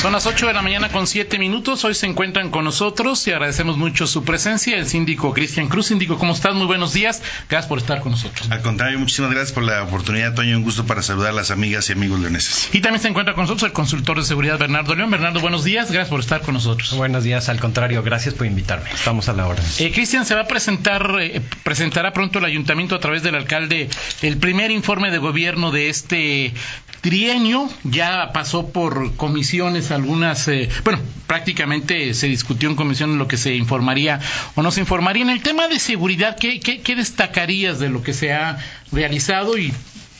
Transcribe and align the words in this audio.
Son 0.00 0.14
las 0.14 0.24
8 0.24 0.46
de 0.46 0.54
la 0.54 0.62
mañana 0.62 0.88
con 0.88 1.06
7 1.06 1.38
minutos. 1.38 1.84
Hoy 1.84 1.94
se 1.94 2.06
encuentran 2.06 2.50
con 2.50 2.64
nosotros 2.64 3.26
y 3.26 3.32
agradecemos 3.32 3.76
mucho 3.76 4.06
su 4.06 4.24
presencia. 4.24 4.78
El 4.78 4.86
síndico 4.86 5.34
Cristian 5.34 5.68
Cruz. 5.68 5.88
Síndico, 5.88 6.16
¿cómo 6.16 6.32
estás? 6.32 6.54
Muy 6.54 6.66
buenos 6.66 6.94
días. 6.94 7.20
Gracias 7.50 7.68
por 7.68 7.76
estar 7.76 8.00
con 8.00 8.12
nosotros. 8.12 8.50
Al 8.50 8.62
contrario, 8.62 8.98
muchísimas 8.98 9.30
gracias 9.30 9.52
por 9.52 9.62
la 9.62 9.82
oportunidad, 9.82 10.34
Toño. 10.34 10.56
Un 10.56 10.62
gusto 10.62 10.86
para 10.86 11.02
saludar 11.02 11.32
a 11.32 11.32
las 11.34 11.50
amigas 11.50 11.90
y 11.90 11.92
amigos 11.92 12.18
leoneses. 12.18 12.70
Y 12.72 12.80
también 12.80 13.02
se 13.02 13.08
encuentra 13.08 13.34
con 13.34 13.42
nosotros 13.42 13.68
el 13.68 13.74
consultor 13.74 14.16
de 14.16 14.24
seguridad 14.24 14.58
Bernardo 14.58 14.94
León. 14.94 15.10
Bernardo, 15.10 15.40
buenos 15.40 15.64
días. 15.64 15.92
Gracias 15.92 16.08
por 16.08 16.20
estar 16.20 16.40
con 16.40 16.54
nosotros. 16.54 16.96
Buenos 16.96 17.22
días. 17.22 17.50
Al 17.50 17.60
contrario, 17.60 18.02
gracias 18.02 18.32
por 18.32 18.46
invitarme. 18.46 18.88
Estamos 18.94 19.28
a 19.28 19.34
la 19.34 19.46
hora. 19.48 19.62
Eh, 19.80 19.92
Cristian, 19.92 20.24
se 20.24 20.34
va 20.34 20.42
a 20.42 20.48
presentar, 20.48 21.14
eh, 21.20 21.42
presentará 21.62 22.14
pronto 22.14 22.38
el 22.38 22.46
ayuntamiento 22.46 22.94
a 22.94 23.00
través 23.00 23.22
del 23.22 23.34
alcalde 23.34 23.90
el 24.22 24.38
primer 24.38 24.70
informe 24.70 25.10
de 25.10 25.18
gobierno 25.18 25.70
de 25.70 25.90
este 25.90 26.54
trienio. 27.02 27.68
Ya 27.84 28.30
pasó 28.32 28.68
por 28.68 29.14
comisiones 29.16 29.89
algunas. 29.90 30.46
Eh, 30.48 30.68
bueno, 30.84 31.00
prácticamente 31.26 32.14
se 32.14 32.26
discutió 32.26 32.68
en 32.68 32.76
comisión 32.76 33.18
lo 33.18 33.28
que 33.28 33.36
se 33.36 33.54
informaría 33.54 34.20
o 34.54 34.62
no 34.62 34.70
se 34.70 34.80
informaría. 34.80 35.22
En 35.22 35.30
el 35.30 35.42
tema 35.42 35.68
de 35.68 35.78
seguridad, 35.78 36.36
¿qué, 36.38 36.60
qué, 36.60 36.80
qué 36.80 36.96
destacarías 36.96 37.78
de 37.78 37.88
lo 37.88 38.02
que 38.02 38.12
se 38.12 38.32
ha 38.32 38.58
realizado 38.92 39.56
y 39.58 39.72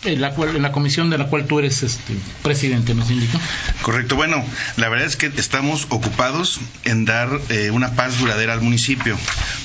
en 0.05 0.21
la, 0.21 0.31
cual, 0.31 0.57
en 0.57 0.63
la 0.63 0.73
comisión 0.73 1.11
de 1.11 1.19
la 1.19 1.27
cual 1.27 1.47
tú 1.47 1.59
eres 1.59 1.83
este, 1.83 2.15
presidente, 2.43 2.95
¿me 2.95 3.05
indica? 3.05 3.39
Correcto. 3.83 4.17
Bueno, 4.17 4.43
la 4.77 4.89
verdad 4.89 5.07
es 5.07 5.17
que 5.17 5.27
estamos 5.27 5.87
ocupados 5.91 6.61
en 6.85 7.05
dar 7.05 7.29
eh, 7.51 7.71
una 7.71 7.93
paz 7.93 8.19
duradera 8.19 8.55
al 8.55 8.63
municipio. 8.63 9.19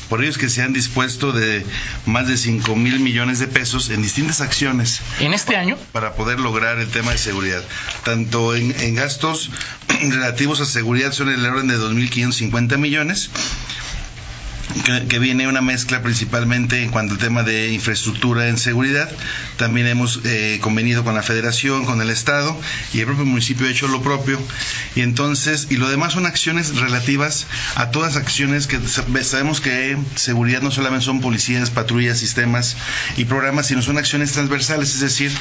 Por 0.10 0.22
ello 0.22 0.30
es 0.30 0.38
que 0.38 0.50
se 0.50 0.62
han 0.62 0.74
dispuesto 0.74 1.32
de 1.32 1.66
más 2.06 2.28
de 2.28 2.38
5 2.38 2.76
mil 2.76 3.00
millones 3.00 3.40
de 3.40 3.48
pesos 3.48 3.90
en 3.90 4.02
distintas 4.02 4.42
acciones. 4.42 5.02
¿En 5.20 5.34
este 5.34 5.56
año? 5.56 5.78
Para 5.92 6.14
poder 6.14 6.40
lograr 6.40 6.80
el 6.80 6.90
tema 6.90 7.12
de 7.12 7.18
seguridad. 7.18 7.64
Tanto 8.04 8.56
en, 8.56 8.76
en 8.82 8.96
gastos 8.96 9.52
relativos 9.88 10.60
a 10.60 10.66
seguridad 10.66 11.14
son 11.14 11.30
el 11.30 11.46
orden 11.46 11.68
de 11.68 11.78
2.550 11.78 12.78
millones 12.78 13.30
que, 14.84 15.08
que, 15.08 15.20
viene 15.20 15.48
una 15.48 15.62
mezcla 15.62 16.02
principalmente 16.02 16.84
en 16.84 16.92
cuanto 16.92 17.14
al 17.14 17.20
tema 17.20 17.44
de 17.44 17.72
infraestructura 17.72 18.48
en 18.48 18.58
seguridad. 18.58 19.10
También 19.58 19.88
hemos 19.88 20.22
eh, 20.26 20.60
convenido 20.62 21.04
con 21.04 21.16
la 21.16 21.24
federación, 21.24 21.86
con 21.86 22.02
el 22.02 22.10
Estado 22.10 22.60
y 22.94 23.00
el 23.00 23.06
propio 23.06 23.26
municipio 23.26 23.68
ha 23.68 23.70
hecho 23.70 23.88
lo 23.88 24.02
propio. 24.02 24.40
Y 24.96 25.02
entonces, 25.02 25.68
y 25.70 25.78
lo 25.78 25.90
demás 25.90 26.14
son 26.14 26.26
acciones 26.26 26.76
relativas 26.76 27.48
a 27.76 27.92
todas 27.92 28.16
acciones 28.16 28.68
que 28.68 28.80
sabemos 29.24 29.62
que 29.62 29.98
seguridad 30.16 30.62
no 30.62 30.72
solamente 30.72 31.06
son 31.06 31.22
policías, 31.22 31.70
patrullas, 31.70 32.20
sistemas 32.20 32.76
y 33.18 33.26
programas, 33.26 33.68
sino 33.68 33.82
son 33.82 33.98
acciones 33.98 34.32
transversales, 34.32 34.94
es 34.96 35.02
decir, 35.02 35.32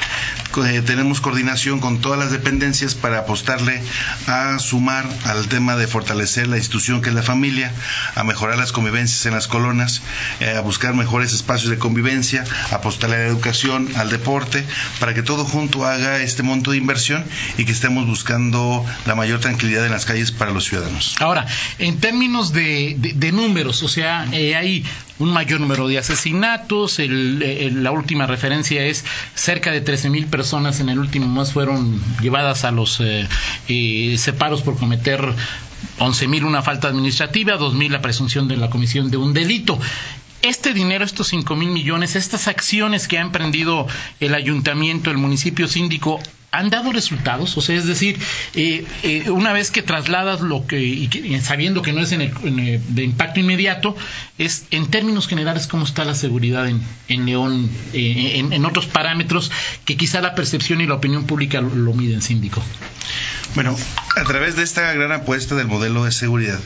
eh, 0.65 0.81
tenemos 0.85 1.21
coordinación 1.21 1.79
con 1.79 2.01
todas 2.01 2.19
las 2.19 2.31
dependencias 2.31 2.95
para 2.95 3.19
apostarle 3.19 3.81
a 4.27 4.59
sumar 4.59 5.07
al 5.23 5.47
tema 5.47 5.75
de 5.75 5.87
fortalecer 5.87 6.47
la 6.47 6.57
institución 6.57 7.01
que 7.01 7.09
es 7.09 7.15
la 7.15 7.23
familia, 7.23 7.71
a 8.15 8.23
mejorar 8.23 8.57
las 8.57 8.71
convivencias 8.71 9.14
en 9.25 9.33
las 9.33 9.47
colonas, 9.47 10.01
eh, 10.39 10.55
a 10.57 10.61
buscar 10.61 10.93
mejores 10.93 11.33
espacios 11.33 11.69
de 11.69 11.77
convivencia, 11.77 12.43
apostar 12.71 13.11
a 13.11 13.17
la 13.17 13.25
educación, 13.25 13.89
al 13.95 14.09
deporte, 14.09 14.63
para 14.99 15.13
que 15.13 15.23
todo 15.23 15.45
junto 15.45 15.85
haga 15.85 16.21
este 16.21 16.43
monto 16.43 16.71
de 16.71 16.77
inversión 16.77 17.23
y 17.57 17.65
que 17.65 17.71
estemos 17.71 18.05
buscando 18.05 18.85
la 19.05 19.15
mayor 19.15 19.39
tranquilidad 19.39 19.85
en 19.85 19.91
las 19.91 20.05
calles 20.05 20.31
para 20.31 20.51
los 20.51 20.65
ciudadanos. 20.65 21.15
Ahora, 21.19 21.45
en 21.79 21.99
términos 21.99 22.51
de, 22.51 22.95
de, 22.97 23.31
números, 23.31 23.83
o 23.83 23.87
sea, 23.87 24.27
eh, 24.31 24.55
hay 24.55 24.83
un 25.19 25.31
mayor 25.31 25.61
número 25.61 25.87
de 25.87 25.97
asesinatos, 25.97 26.99
el, 26.99 27.41
el, 27.41 27.83
la 27.83 27.91
última 27.91 28.27
referencia 28.27 28.83
es 28.83 29.05
cerca 29.33 29.71
de 29.71 29.81
13 29.81 30.09
mil 30.09 30.25
personas 30.27 30.79
en 30.79 30.89
el 30.89 30.99
último 30.99 31.27
mes 31.27 31.53
fueron 31.53 32.01
llevadas 32.21 32.65
a 32.65 32.71
los 32.71 32.99
eh, 32.99 33.27
eh, 33.67 34.15
separos 34.17 34.61
por 34.61 34.77
cometer 34.77 35.21
11.000 35.99 36.43
una 36.45 36.61
falta 36.61 36.87
administrativa, 36.87 37.57
2.000 37.57 37.89
la 37.89 38.01
presunción 38.01 38.47
de 38.47 38.57
la 38.57 38.69
comisión 38.69 39.11
de 39.11 39.17
un 39.17 39.33
delito. 39.33 39.79
Este 40.41 40.73
dinero, 40.73 41.03
estos 41.05 41.29
5 41.29 41.55
mil 41.55 41.69
millones, 41.69 42.15
estas 42.15 42.47
acciones 42.47 43.07
que 43.07 43.17
ha 43.17 43.21
emprendido 43.21 43.87
el 44.19 44.35
ayuntamiento, 44.35 45.09
el 45.09 45.17
municipio 45.17 45.67
síndico, 45.67 46.19
han 46.57 46.69
dado 46.69 46.91
resultados, 46.91 47.57
o 47.57 47.61
sea, 47.61 47.75
es 47.75 47.85
decir, 47.85 48.19
eh, 48.53 48.85
eh, 49.03 49.29
una 49.29 49.53
vez 49.53 49.71
que 49.71 49.81
trasladas 49.81 50.41
lo 50.41 50.65
que, 50.65 50.81
y 50.81 51.07
que, 51.07 51.41
sabiendo 51.41 51.81
que 51.81 51.93
no 51.93 52.01
es 52.01 52.11
en 52.11 52.21
el, 52.21 52.33
en 52.43 52.59
el, 52.59 52.95
de 52.95 53.03
impacto 53.03 53.39
inmediato, 53.39 53.95
es 54.37 54.65
en 54.71 54.87
términos 54.87 55.27
generales 55.27 55.67
cómo 55.67 55.85
está 55.85 56.05
la 56.05 56.15
seguridad 56.15 56.67
en, 56.67 56.81
en 57.07 57.25
León, 57.25 57.69
eh, 57.93 58.33
en, 58.35 58.53
en, 58.53 58.65
otros 58.65 58.85
parámetros 58.85 59.51
que 59.85 59.97
quizá 59.97 60.21
la 60.21 60.35
percepción 60.35 60.81
y 60.81 60.87
la 60.87 60.95
opinión 60.95 61.25
pública 61.25 61.61
lo, 61.61 61.73
lo 61.75 61.93
miden, 61.93 62.21
síndico. 62.21 62.61
Bueno, 63.55 63.75
a 64.15 64.23
través 64.23 64.55
de 64.55 64.63
esta 64.63 64.91
gran 64.93 65.11
apuesta 65.11 65.55
del 65.55 65.67
modelo 65.67 66.03
de 66.03 66.11
seguridad, 66.11 66.59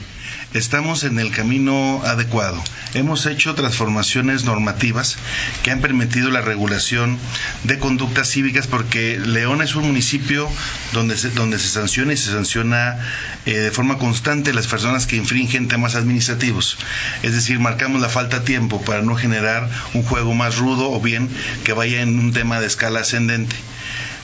estamos 0.53 1.03
en 1.03 1.19
el 1.19 1.31
camino 1.31 2.01
adecuado. 2.03 2.61
Hemos 2.93 3.25
hecho 3.25 3.53
transformaciones 3.53 4.45
normativas 4.45 5.17
que 5.63 5.71
han 5.71 5.81
permitido 5.81 6.31
la 6.31 6.41
regulación 6.41 7.19
de 7.63 7.77
conductas 7.77 8.29
cívicas 8.29 8.67
porque 8.67 9.19
León 9.19 9.61
es 9.61 9.75
un 9.75 9.78
municipio 9.81 10.49
donde 10.93 11.17
se, 11.17 11.29
donde 11.31 11.59
se 11.59 11.69
sanciona 11.69 12.13
y 12.13 12.17
se 12.17 12.31
sanciona 12.31 12.97
eh, 13.45 13.53
de 13.53 13.71
forma 13.71 13.97
constante 13.97 14.53
las 14.53 14.67
personas 14.67 15.07
que 15.07 15.15
infringen 15.15 15.67
temas 15.67 15.95
administrativos. 15.95 16.77
Es 17.23 17.33
decir, 17.33 17.59
marcamos 17.59 18.01
la 18.01 18.09
falta 18.09 18.37
a 18.37 18.43
tiempo 18.43 18.81
para 18.81 19.01
no 19.01 19.15
generar 19.15 19.69
un 19.93 20.03
juego 20.03 20.33
más 20.33 20.57
rudo 20.57 20.91
o 20.91 20.99
bien 20.99 21.29
que 21.63 21.73
vaya 21.73 22.01
en 22.01 22.19
un 22.19 22.33
tema 22.33 22.59
de 22.59 22.67
escala 22.67 23.01
ascendente. 23.01 23.55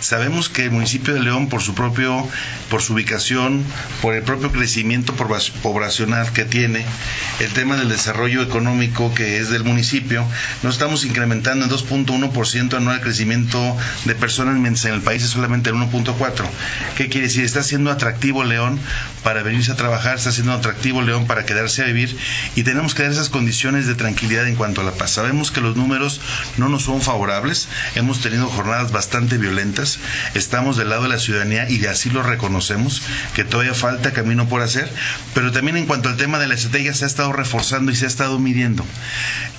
Sabemos 0.05 0.49
que 0.49 0.65
el 0.65 0.69
municipio 0.69 1.15
de 1.15 1.19
León, 1.19 1.49
por 1.49 1.63
su 1.63 1.73
propio, 1.73 2.29
por 2.69 2.83
su 2.83 2.93
ubicación, 2.93 3.63
por 4.03 4.13
el 4.13 4.21
propio 4.21 4.51
crecimiento 4.51 5.15
poblacional 5.15 6.31
que 6.31 6.45
tiene, 6.45 6.85
el 7.39 7.51
tema 7.53 7.75
del 7.75 7.89
desarrollo 7.89 8.43
económico 8.43 9.11
que 9.15 9.39
es 9.39 9.49
del 9.49 9.63
municipio, 9.63 10.23
nos 10.61 10.75
estamos 10.75 11.05
incrementando 11.05 11.65
en 11.65 11.71
2.1% 11.71 12.77
anual 12.77 12.97
el 12.97 13.01
crecimiento 13.01 13.75
de 14.05 14.13
personas, 14.13 14.55
en 14.85 14.93
el 14.93 15.01
país 15.01 15.23
es 15.23 15.31
solamente 15.31 15.71
el 15.71 15.75
1.4. 15.75 16.45
¿Qué 16.95 17.09
quiere 17.09 17.25
decir? 17.25 17.43
Está 17.43 17.63
siendo 17.63 17.89
atractivo 17.89 18.43
León 18.43 18.79
para 19.23 19.41
venirse 19.41 19.71
a 19.71 19.75
trabajar, 19.75 20.17
está 20.17 20.31
siendo 20.31 20.53
atractivo 20.53 21.01
León 21.01 21.25
para 21.25 21.47
quedarse 21.47 21.81
a 21.81 21.85
vivir 21.85 22.15
y 22.55 22.61
tenemos 22.61 22.93
que 22.93 23.01
dar 23.01 23.11
esas 23.11 23.29
condiciones 23.29 23.87
de 23.87 23.95
tranquilidad 23.95 24.47
en 24.47 24.55
cuanto 24.55 24.81
a 24.81 24.83
la 24.83 24.91
paz. 24.91 25.13
Sabemos 25.13 25.49
que 25.49 25.61
los 25.61 25.75
números 25.75 26.21
no 26.57 26.69
nos 26.69 26.83
son 26.83 27.01
favorables, 27.01 27.67
hemos 27.95 28.21
tenido 28.21 28.45
jornadas 28.49 28.91
bastante 28.91 29.39
violentas, 29.39 29.94
estamos 30.33 30.77
del 30.77 30.89
lado 30.89 31.03
de 31.03 31.09
la 31.09 31.19
ciudadanía 31.19 31.69
y 31.69 31.85
así 31.85 32.09
lo 32.09 32.23
reconocemos, 32.23 33.01
que 33.33 33.43
todavía 33.43 33.73
falta 33.73 34.11
camino 34.11 34.47
por 34.47 34.61
hacer, 34.61 34.89
pero 35.33 35.51
también 35.51 35.77
en 35.77 35.85
cuanto 35.85 36.09
al 36.09 36.17
tema 36.17 36.39
de 36.39 36.47
la 36.47 36.55
estrategia 36.55 36.93
se 36.93 37.05
ha 37.05 37.07
estado 37.07 37.33
reforzando 37.33 37.91
y 37.91 37.95
se 37.95 38.05
ha 38.05 38.07
estado 38.07 38.39
midiendo. 38.39 38.85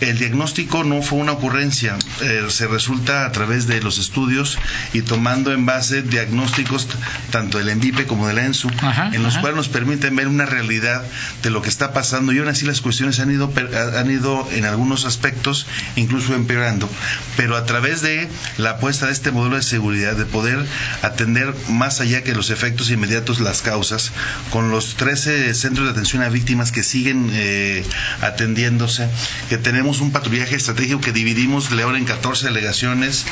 El 0.01 0.19
diagnóstico 0.19 0.85
no 0.85 1.03
fue 1.03 1.19
una 1.19 1.33
ocurrencia, 1.33 1.97
eh, 2.23 2.47
se 2.49 2.67
resulta 2.67 3.25
a 3.25 3.33
través 3.33 3.67
de 3.67 3.81
los 3.81 3.99
estudios 3.99 4.59
y 4.93 5.03
tomando 5.03 5.53
en 5.53 5.67
base 5.67 6.03
diagnósticos 6.03 6.89
tanto 7.31 7.59
del 7.59 7.69
ENVIPE 7.69 8.07
como 8.07 8.29
de 8.29 8.35
la 8.35 8.45
ENSU, 8.45 8.71
ajá, 8.81 9.11
en 9.13 9.23
los 9.23 9.35
ajá. 9.35 9.41
cuales 9.41 9.57
nos 9.57 9.69
permiten 9.69 10.17
ver 10.17 10.29
una 10.29 10.47
realidad 10.47 11.03
de 11.43 11.51
lo 11.51 11.63
que 11.63 11.69
está 11.69 11.93
pasando 11.93 12.33
y 12.33 12.39
aún 12.39 12.49
así 12.49 12.67
las 12.67 12.81
cuestiones 12.81 13.21
han 13.21 13.31
ido, 13.31 13.53
han 13.97 14.11
ido 14.11 14.49
en 14.53 14.65
algunos 14.65 15.05
aspectos 15.05 15.67
incluso 15.97 16.35
empeorando, 16.35 16.89
pero 17.37 17.57
a 17.57 17.65
través 17.65 18.03
de 18.03 18.29
la 18.59 18.71
apuesta 18.71 19.07
de 19.07 19.13
este 19.13 19.31
modelo 19.31 19.57
de 19.57 19.63
seguridad, 19.63 20.16
de 20.17 20.25
poder 20.25 20.65
atender 21.03 21.55
más 21.69 22.01
allá 22.01 22.23
que 22.23 22.35
los 22.35 22.51
efectos 22.51 22.91
inmediatos 22.91 23.41
las 23.41 23.63
causas, 23.63 24.13
con 24.51 24.71
los 24.71 24.97
13 24.97 25.55
centros 25.55 25.87
de 25.87 25.93
atención 25.93 26.23
a 26.23 26.29
víctimas 26.29 26.73
que 26.73 26.83
siguen 26.83 27.31
eh, 27.33 27.85
atendiéndose, 28.21 29.09
que 29.49 29.59
tenemos 29.59 30.01
un 30.01 30.13
patrullaje 30.13 30.57
estratégico 30.57 31.01
que 31.01 31.13
dividimos 31.13 31.71
León 31.71 31.97
en 31.97 32.05
14 32.05 32.47
delegaciones 32.47 33.25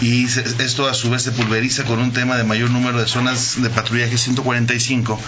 y 0.00 0.24
esto 0.24 0.88
a 0.88 0.94
su 0.94 1.10
vez 1.10 1.22
se 1.22 1.32
pulveriza 1.32 1.84
con 1.84 1.98
un 1.98 2.12
tema 2.12 2.36
de 2.36 2.44
mayor 2.44 2.70
número 2.70 3.00
de 3.00 3.06
zonas 3.06 3.60
de 3.60 3.70
patrullaje 3.70 4.18
145, 4.18 5.20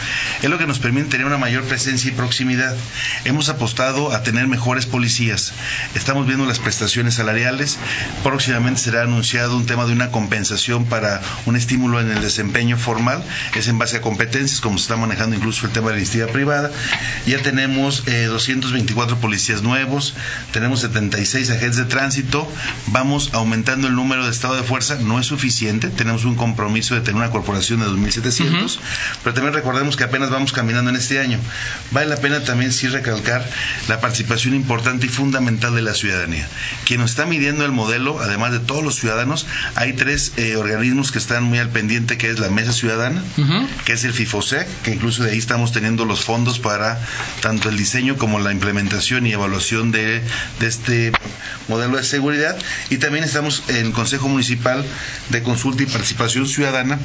es 0.42 0.50
lo 0.50 0.58
que 0.58 0.66
nos 0.66 0.78
permite 0.78 1.08
tener 1.08 1.26
una 1.26 1.38
mayor 1.38 1.64
presencia 1.64 2.10
y 2.10 2.14
proximidad. 2.14 2.76
Hemos 3.24 3.48
apostado 3.48 4.12
a 4.12 4.22
tener 4.22 4.46
mejores 4.46 4.86
policías, 4.86 5.52
estamos 5.94 6.26
viendo 6.26 6.46
las 6.46 6.58
prestaciones 6.58 7.14
salariales, 7.14 7.78
próximamente 8.22 8.80
será 8.80 9.02
anunciado 9.02 9.56
un 9.56 9.66
tema 9.66 9.86
de 9.86 9.92
una 9.92 10.10
compensación 10.10 10.84
para 10.84 10.99
para 11.00 11.22
un 11.46 11.56
estímulo 11.56 11.98
en 11.98 12.10
el 12.10 12.20
desempeño 12.20 12.76
formal, 12.76 13.24
es 13.54 13.68
en 13.68 13.78
base 13.78 13.96
a 13.96 14.00
competencias, 14.02 14.60
como 14.60 14.76
se 14.76 14.82
está 14.82 14.96
manejando 14.96 15.34
incluso 15.34 15.64
el 15.64 15.72
tema 15.72 15.88
de 15.88 15.94
la 15.94 16.00
iniciativa 16.00 16.30
privada. 16.30 16.70
Ya 17.26 17.38
tenemos 17.38 18.04
224 18.04 19.16
eh, 19.16 19.18
policías 19.18 19.62
nuevos, 19.62 20.14
tenemos 20.52 20.80
76 20.80 21.50
agentes 21.50 21.76
de 21.76 21.86
tránsito, 21.86 22.46
vamos 22.88 23.30
aumentando 23.32 23.88
el 23.88 23.94
número 23.94 24.26
de 24.26 24.30
estado 24.30 24.56
de 24.56 24.62
fuerza, 24.62 24.96
no 25.00 25.18
es 25.18 25.26
suficiente, 25.26 25.88
tenemos 25.88 26.26
un 26.26 26.34
compromiso 26.34 26.94
de 26.94 27.00
tener 27.00 27.16
una 27.16 27.30
corporación 27.30 27.80
de 27.80 27.86
2.700, 27.86 28.78
pero 29.24 29.32
también 29.32 29.54
recordemos 29.54 29.96
que 29.96 30.04
apenas 30.04 30.28
vamos 30.28 30.52
caminando 30.52 30.90
en 30.90 30.96
este 30.96 31.18
año. 31.18 31.38
Vale 31.92 32.08
la 32.08 32.16
pena 32.16 32.44
también 32.44 32.72
sí 32.72 32.88
recalcar 32.88 33.48
la 33.88 34.02
participación 34.02 34.54
importante 34.54 35.06
y 35.06 35.08
fundamental 35.08 35.74
de 35.74 35.80
la 35.80 35.94
ciudadanía. 35.94 36.46
Quien 36.84 37.00
nos 37.00 37.12
está 37.12 37.24
midiendo 37.24 37.64
el 37.64 37.72
modelo, 37.72 38.20
además 38.20 38.52
de 38.52 38.58
todos 38.58 38.84
los 38.84 38.96
ciudadanos, 38.96 39.46
hay 39.76 39.94
tres 39.94 40.34
eh, 40.36 40.56
organismos 40.56 40.89
que 41.12 41.18
están 41.18 41.44
muy 41.44 41.58
al 41.58 41.68
pendiente, 41.70 42.18
que 42.18 42.30
es 42.30 42.40
la 42.40 42.50
Mesa 42.50 42.72
Ciudadana, 42.72 43.22
que 43.84 43.92
es 43.92 44.02
el 44.04 44.12
FIFOSEC, 44.12 44.66
que 44.82 44.90
incluso 44.92 45.22
de 45.22 45.30
ahí 45.30 45.38
estamos 45.38 45.72
teniendo 45.72 46.04
los 46.04 46.24
fondos 46.24 46.58
para 46.58 46.98
tanto 47.40 47.68
el 47.68 47.76
diseño 47.76 48.16
como 48.16 48.40
la 48.40 48.50
implementación 48.52 49.24
y 49.26 49.32
evaluación 49.32 49.92
de, 49.92 50.20
de 50.58 50.66
este 50.66 51.12
modelo 51.68 51.96
de 51.96 52.02
seguridad. 52.02 52.58
Y 52.90 52.96
también 52.96 53.24
estamos 53.24 53.62
en 53.68 53.86
el 53.86 53.92
Consejo 53.92 54.28
Municipal 54.28 54.84
de 55.28 55.42
Consulta 55.42 55.84
y 55.84 55.86
Participación 55.86 56.46
Ciudadana 56.46 56.98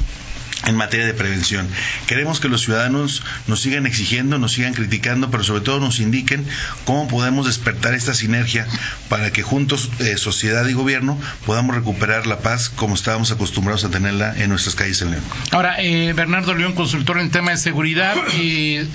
en 0.64 0.74
materia 0.74 1.06
de 1.06 1.14
prevención. 1.14 1.68
Queremos 2.06 2.40
que 2.40 2.48
los 2.48 2.62
ciudadanos 2.62 3.22
nos 3.46 3.60
sigan 3.60 3.86
exigiendo, 3.86 4.38
nos 4.38 4.52
sigan 4.52 4.74
criticando, 4.74 5.30
pero 5.30 5.44
sobre 5.44 5.60
todo 5.60 5.80
nos 5.80 6.00
indiquen 6.00 6.46
cómo 6.84 7.08
podemos 7.08 7.46
despertar 7.46 7.94
esta 7.94 8.14
sinergia 8.14 8.66
para 9.08 9.30
que 9.32 9.42
juntos, 9.42 9.90
eh, 10.00 10.16
sociedad 10.16 10.66
y 10.66 10.72
gobierno, 10.72 11.20
podamos 11.44 11.76
recuperar 11.76 12.26
la 12.26 12.38
paz 12.38 12.68
como 12.68 12.94
estábamos 12.94 13.30
acostumbrados 13.30 13.84
a 13.84 13.90
tenerla 13.90 14.34
en 14.36 14.48
nuestras 14.48 14.74
calles 14.74 15.02
en 15.02 15.12
León. 15.12 15.24
Ahora, 15.50 15.76
eh, 15.78 16.12
Bernardo 16.14 16.54
León, 16.54 16.74
consultor 16.74 17.18
en 17.18 17.30
tema 17.30 17.50
de 17.50 17.58
seguridad, 17.58 18.16
eh, 18.38 18.86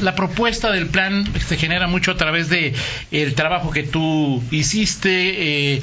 la 0.00 0.14
propuesta 0.14 0.70
del 0.70 0.86
plan 0.86 1.28
se 1.46 1.56
genera 1.56 1.86
mucho 1.86 2.12
a 2.12 2.16
través 2.16 2.48
de 2.48 2.74
el 3.10 3.34
trabajo 3.34 3.70
que 3.70 3.82
tú 3.82 4.42
hiciste 4.50 5.82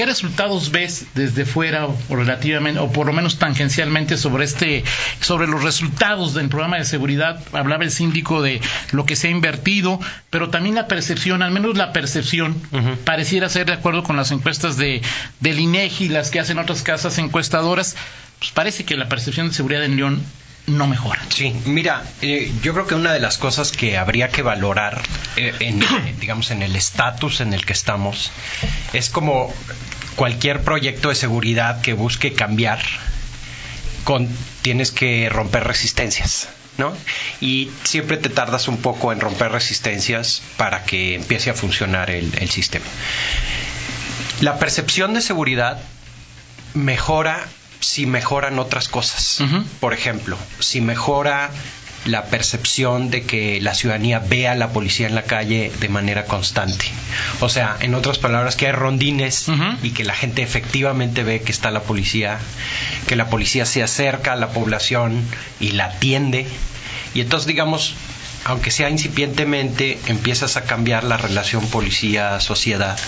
¿Qué 0.00 0.06
resultados 0.06 0.70
ves 0.70 1.04
desde 1.14 1.44
fuera 1.44 1.86
o 1.86 2.16
relativamente 2.16 2.80
o 2.80 2.90
por 2.90 3.06
lo 3.06 3.12
menos 3.12 3.38
tangencialmente 3.38 4.16
sobre 4.16 4.46
este 4.46 4.82
sobre 5.20 5.46
los 5.46 5.62
resultados 5.62 6.32
del 6.32 6.48
programa 6.48 6.78
de 6.78 6.86
seguridad? 6.86 7.38
Hablaba 7.52 7.84
el 7.84 7.90
síndico 7.90 8.40
de 8.40 8.62
lo 8.92 9.04
que 9.04 9.14
se 9.14 9.28
ha 9.28 9.30
invertido, 9.30 10.00
pero 10.30 10.48
también 10.48 10.74
la 10.74 10.88
percepción, 10.88 11.42
al 11.42 11.50
menos 11.50 11.76
la 11.76 11.92
percepción, 11.92 12.56
pareciera 13.04 13.50
ser 13.50 13.66
de 13.66 13.74
acuerdo 13.74 14.02
con 14.02 14.16
las 14.16 14.30
encuestas 14.30 14.78
de 14.78 15.02
del 15.40 15.60
INEGI, 15.60 16.08
las 16.08 16.30
que 16.30 16.40
hacen 16.40 16.58
otras 16.58 16.82
casas 16.82 17.18
encuestadoras, 17.18 17.94
pues 18.38 18.52
parece 18.52 18.86
que 18.86 18.96
la 18.96 19.06
percepción 19.06 19.48
de 19.48 19.54
seguridad 19.54 19.84
en 19.84 19.96
León 19.96 20.22
no 20.66 20.86
mejora. 20.86 21.20
Sí, 21.28 21.54
mira, 21.66 22.02
eh, 22.22 22.52
yo 22.62 22.72
creo 22.72 22.86
que 22.86 22.94
una 22.94 23.12
de 23.12 23.20
las 23.20 23.38
cosas 23.38 23.72
que 23.72 23.98
habría 23.98 24.28
que 24.28 24.42
valorar, 24.42 25.02
eh, 25.36 25.52
en, 25.60 25.80
digamos, 26.20 26.50
en 26.50 26.62
el 26.62 26.76
estatus 26.76 27.40
en 27.40 27.52
el 27.52 27.64
que 27.64 27.72
estamos, 27.72 28.30
es 28.92 29.10
como 29.10 29.52
cualquier 30.20 30.60
proyecto 30.60 31.08
de 31.08 31.14
seguridad 31.14 31.80
que 31.80 31.94
busque 31.94 32.34
cambiar, 32.34 32.78
con, 34.04 34.28
tienes 34.60 34.90
que 34.90 35.30
romper 35.30 35.64
resistencias. 35.64 36.50
¿No? 36.76 36.92
Y 37.40 37.70
siempre 37.84 38.18
te 38.18 38.28
tardas 38.28 38.68
un 38.68 38.76
poco 38.76 39.12
en 39.12 39.20
romper 39.20 39.50
resistencias 39.50 40.42
para 40.58 40.84
que 40.84 41.14
empiece 41.14 41.48
a 41.48 41.54
funcionar 41.54 42.10
el, 42.10 42.30
el 42.38 42.50
sistema. 42.50 42.84
La 44.42 44.58
percepción 44.58 45.14
de 45.14 45.22
seguridad 45.22 45.80
mejora 46.74 47.42
si 47.80 48.04
mejoran 48.04 48.58
otras 48.58 48.88
cosas. 48.88 49.42
Por 49.80 49.94
ejemplo, 49.94 50.36
si 50.58 50.82
mejora 50.82 51.50
la 52.04 52.24
percepción 52.24 53.10
de 53.10 53.24
que 53.24 53.60
la 53.60 53.74
ciudadanía 53.74 54.20
vea 54.20 54.52
a 54.52 54.54
la 54.54 54.70
policía 54.70 55.06
en 55.06 55.14
la 55.14 55.22
calle 55.22 55.70
de 55.80 55.88
manera 55.88 56.24
constante. 56.24 56.86
O 57.40 57.48
sea, 57.48 57.76
en 57.80 57.94
otras 57.94 58.18
palabras, 58.18 58.56
que 58.56 58.66
hay 58.66 58.72
rondines 58.72 59.46
y 59.82 59.90
que 59.90 60.04
la 60.04 60.14
gente 60.14 60.42
efectivamente 60.42 61.22
ve 61.22 61.42
que 61.42 61.52
está 61.52 61.70
la 61.70 61.82
policía, 61.82 62.38
que 63.06 63.16
la 63.16 63.28
policía 63.28 63.66
se 63.66 63.82
acerca 63.82 64.32
a 64.32 64.36
la 64.36 64.48
población 64.48 65.22
y 65.58 65.72
la 65.72 65.86
atiende. 65.86 66.46
Y 67.14 67.20
entonces, 67.20 67.46
digamos, 67.46 67.94
aunque 68.44 68.70
sea 68.70 68.88
incipientemente, 68.88 69.98
empiezas 70.06 70.56
a 70.56 70.64
cambiar 70.64 71.04
la 71.04 71.18
relación 71.18 71.66
policía-sociedad 71.66 72.98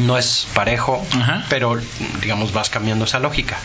no 0.00 0.18
es 0.18 0.46
parejo, 0.54 1.04
pero 1.48 1.80
digamos 2.20 2.52
vas 2.52 2.70
cambiando 2.70 3.04
esa 3.04 3.20
lógica. 3.20 3.56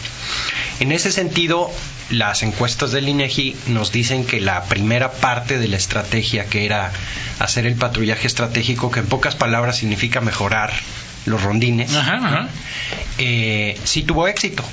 En 0.79 0.91
ese 0.93 1.11
sentido, 1.11 1.69
las 2.09 2.41
encuestas 2.41 2.91
del 2.91 3.09
INEGI 3.09 3.55
nos 3.67 3.91
dicen 3.91 4.25
que 4.25 4.39
la 4.39 4.63
primera 4.63 5.11
parte 5.11 5.59
de 5.59 5.67
la 5.67 5.75
estrategia, 5.75 6.45
que 6.45 6.65
era 6.65 6.91
hacer 7.39 7.65
el 7.65 7.75
patrullaje 7.75 8.27
estratégico, 8.27 8.89
que 8.89 9.01
en 9.01 9.07
pocas 9.07 9.35
palabras 9.35 9.77
significa 9.77 10.21
mejorar 10.21 10.71
los 11.25 11.43
rondines, 11.43 11.91
eh, 13.17 13.77
sí 13.83 14.03
tuvo 14.03 14.27
éxito. 14.27 14.63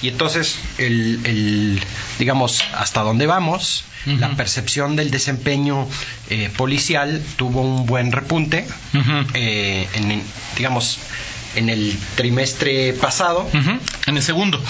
Y 0.00 0.08
entonces, 0.08 0.58
el, 0.78 1.80
digamos, 2.18 2.62
hasta 2.74 3.00
dónde 3.02 3.26
vamos, 3.26 3.84
la 4.06 4.30
percepción 4.36 4.96
del 4.96 5.10
desempeño 5.10 5.86
eh, 6.30 6.50
policial 6.56 7.22
tuvo 7.36 7.62
un 7.62 7.84
buen 7.84 8.12
repunte, 8.12 8.66
eh, 9.34 9.88
en, 9.94 10.22
digamos, 10.56 10.98
en 11.56 11.68
el 11.68 11.98
trimestre 12.16 12.92
pasado. 12.92 13.48
En 14.06 14.16
el 14.16 14.22
segundo. 14.22 14.62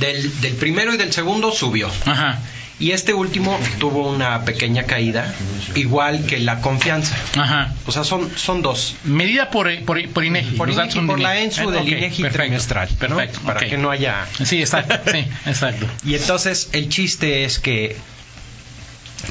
Del, 0.00 0.40
del, 0.40 0.54
primero 0.54 0.94
y 0.94 0.96
del 0.96 1.12
segundo 1.12 1.52
subió. 1.52 1.90
Ajá. 2.06 2.40
Y 2.80 2.90
este 2.90 3.14
último 3.14 3.56
tuvo 3.78 4.10
una 4.10 4.44
pequeña 4.44 4.82
caída, 4.82 5.32
igual 5.76 6.26
que 6.26 6.40
la 6.40 6.60
confianza. 6.60 7.16
Ajá. 7.36 7.72
O 7.86 7.92
sea, 7.92 8.02
son, 8.02 8.36
son 8.36 8.62
dos. 8.62 8.96
Medida 9.04 9.50
por, 9.50 9.68
por, 9.84 10.08
por 10.08 10.24
INEGI. 10.24 10.56
Por, 10.56 10.74
por 11.06 11.20
la 11.20 11.38
ENSU 11.38 11.70
del 11.70 11.88
INEGI 11.88 12.24
trimestral. 12.30 12.88
Perfecto. 12.88 13.40
Para 13.40 13.60
que 13.60 13.78
no 13.78 13.90
haya... 13.90 14.26
Sí, 14.44 14.60
exacto. 14.60 14.98
sí, 15.10 15.24
exacto. 15.46 15.86
Y 16.04 16.16
entonces 16.16 16.70
el 16.72 16.88
chiste 16.88 17.44
es 17.44 17.60
que 17.60 17.96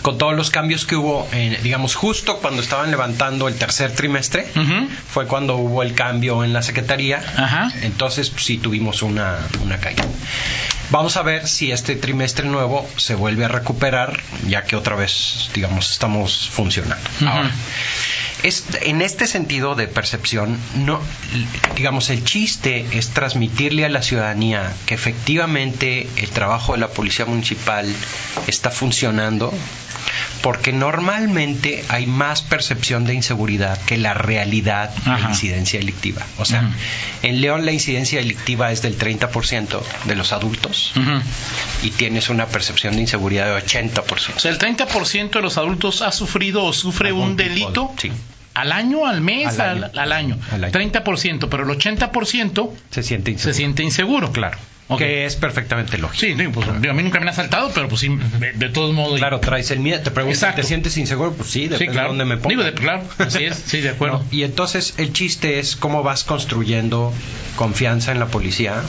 con 0.01 0.17
todos 0.17 0.35
los 0.35 0.49
cambios 0.49 0.85
que 0.85 0.95
hubo, 0.95 1.27
digamos, 1.61 1.95
justo 1.95 2.37
cuando 2.37 2.61
estaban 2.61 2.91
levantando 2.91 3.47
el 3.47 3.55
tercer 3.55 3.93
trimestre, 3.93 4.47
fue 5.07 5.27
cuando 5.27 5.57
hubo 5.57 5.83
el 5.83 5.93
cambio 5.93 6.43
en 6.43 6.53
la 6.53 6.61
Secretaría. 6.61 7.21
Entonces, 7.81 8.29
pues, 8.29 8.45
sí 8.45 8.57
tuvimos 8.57 9.01
una, 9.01 9.37
una 9.63 9.77
caída. 9.77 10.03
Vamos 10.89 11.17
a 11.17 11.23
ver 11.23 11.47
si 11.47 11.71
este 11.71 11.95
trimestre 11.95 12.45
nuevo 12.45 12.87
se 12.97 13.15
vuelve 13.15 13.45
a 13.45 13.47
recuperar, 13.47 14.19
ya 14.47 14.63
que 14.63 14.75
otra 14.75 14.95
vez, 14.95 15.49
digamos, 15.53 15.91
estamos 15.91 16.49
funcionando. 16.51 17.09
Ahora, 17.25 17.51
en 18.81 19.01
este 19.01 19.27
sentido 19.27 19.75
de 19.75 19.87
percepción, 19.87 20.57
no, 20.75 20.99
digamos, 21.75 22.09
el 22.09 22.23
chiste 22.23 22.85
es 22.93 23.09
transmitirle 23.09 23.85
a 23.85 23.89
la 23.89 24.01
ciudadanía 24.01 24.73
que 24.85 24.95
efectivamente 24.95 26.07
el 26.17 26.29
trabajo 26.29 26.73
de 26.73 26.79
la 26.79 26.89
policía 26.89 27.25
municipal 27.25 27.85
está 28.47 28.69
funcionando 28.71 29.53
porque 30.41 30.73
normalmente 30.73 31.83
hay 31.89 32.05
más 32.05 32.41
percepción 32.41 33.05
de 33.05 33.13
inseguridad 33.13 33.79
que 33.85 33.97
la 33.97 34.13
realidad 34.13 34.89
de 34.89 35.21
incidencia 35.21 35.79
delictiva. 35.79 36.25
O 36.37 36.45
sea, 36.45 36.69
en 37.21 37.41
León 37.41 37.65
la 37.65 37.71
incidencia 37.71 38.19
delictiva 38.19 38.71
es 38.71 38.81
del 38.81 38.97
30% 38.97 39.81
de 40.05 40.15
los 40.15 40.33
adultos 40.33 40.93
y 41.81 41.91
tienes 41.91 42.29
una 42.29 42.47
percepción 42.47 42.95
de 42.95 43.01
inseguridad 43.01 43.45
de 43.45 43.65
80%. 43.65 44.35
O 44.35 44.39
sea, 44.39 44.51
el 44.51 44.59
30% 44.59 45.31
de 45.31 45.41
los 45.41 45.57
adultos 45.57 46.01
ha 46.01 46.11
sufrido 46.11 46.63
o 46.63 46.73
sufre 46.73 47.11
un 47.11 47.35
delito. 47.35 47.93
Al 48.53 48.71
año, 48.71 49.05
al 49.05 49.21
mes, 49.21 49.59
al 49.59 49.83
año. 49.83 49.89
Al, 49.95 50.11
año. 50.11 50.37
30%, 50.71 51.47
pero 51.49 51.63
el 51.63 51.77
80% 51.77 52.71
se 52.89 53.03
siente 53.03 53.31
inseguro. 53.31 53.53
Se 53.53 53.57
siente 53.57 53.83
inseguro. 53.83 54.31
Claro. 54.31 54.57
Que 54.97 55.25
es 55.25 55.35
perfectamente 55.35 55.97
lógico. 55.97 56.19
Sí, 56.19 56.47
pues, 56.53 56.67
a 56.67 56.73
mí 56.73 57.03
nunca 57.03 57.19
me 57.19 57.23
han 57.23 57.29
asaltado, 57.29 57.71
pero 57.73 57.87
pues 57.87 58.01
sí, 58.01 58.15
de, 58.55 58.69
todos 58.69 58.93
modos. 58.93 59.17
Claro, 59.17 59.39
traes 59.39 59.71
el 59.71 59.79
miedo. 59.79 60.01
Te 60.01 60.11
preguntas, 60.11 60.55
¿te 60.55 60.63
sientes 60.63 60.95
inseguro? 60.97 61.33
Pues 61.33 61.49
sí, 61.49 61.67
depende 61.67 61.99
de 61.99 62.07
dónde 62.07 62.25
me 62.25 62.37
pongo. 62.37 62.61
claro, 62.75 63.03
así 63.17 63.45
es, 63.45 63.55
sí, 63.55 63.81
de 63.81 63.89
acuerdo. 63.89 64.23
y 64.31 64.43
entonces 64.43 64.93
el 64.97 65.11
chiste 65.13 65.59
es 65.59 65.75
cómo 65.75 66.03
vas 66.03 66.23
construyendo 66.23 67.11
confianza 67.55 68.11
en 68.11 68.19
la 68.19 68.27
policía 68.27 68.83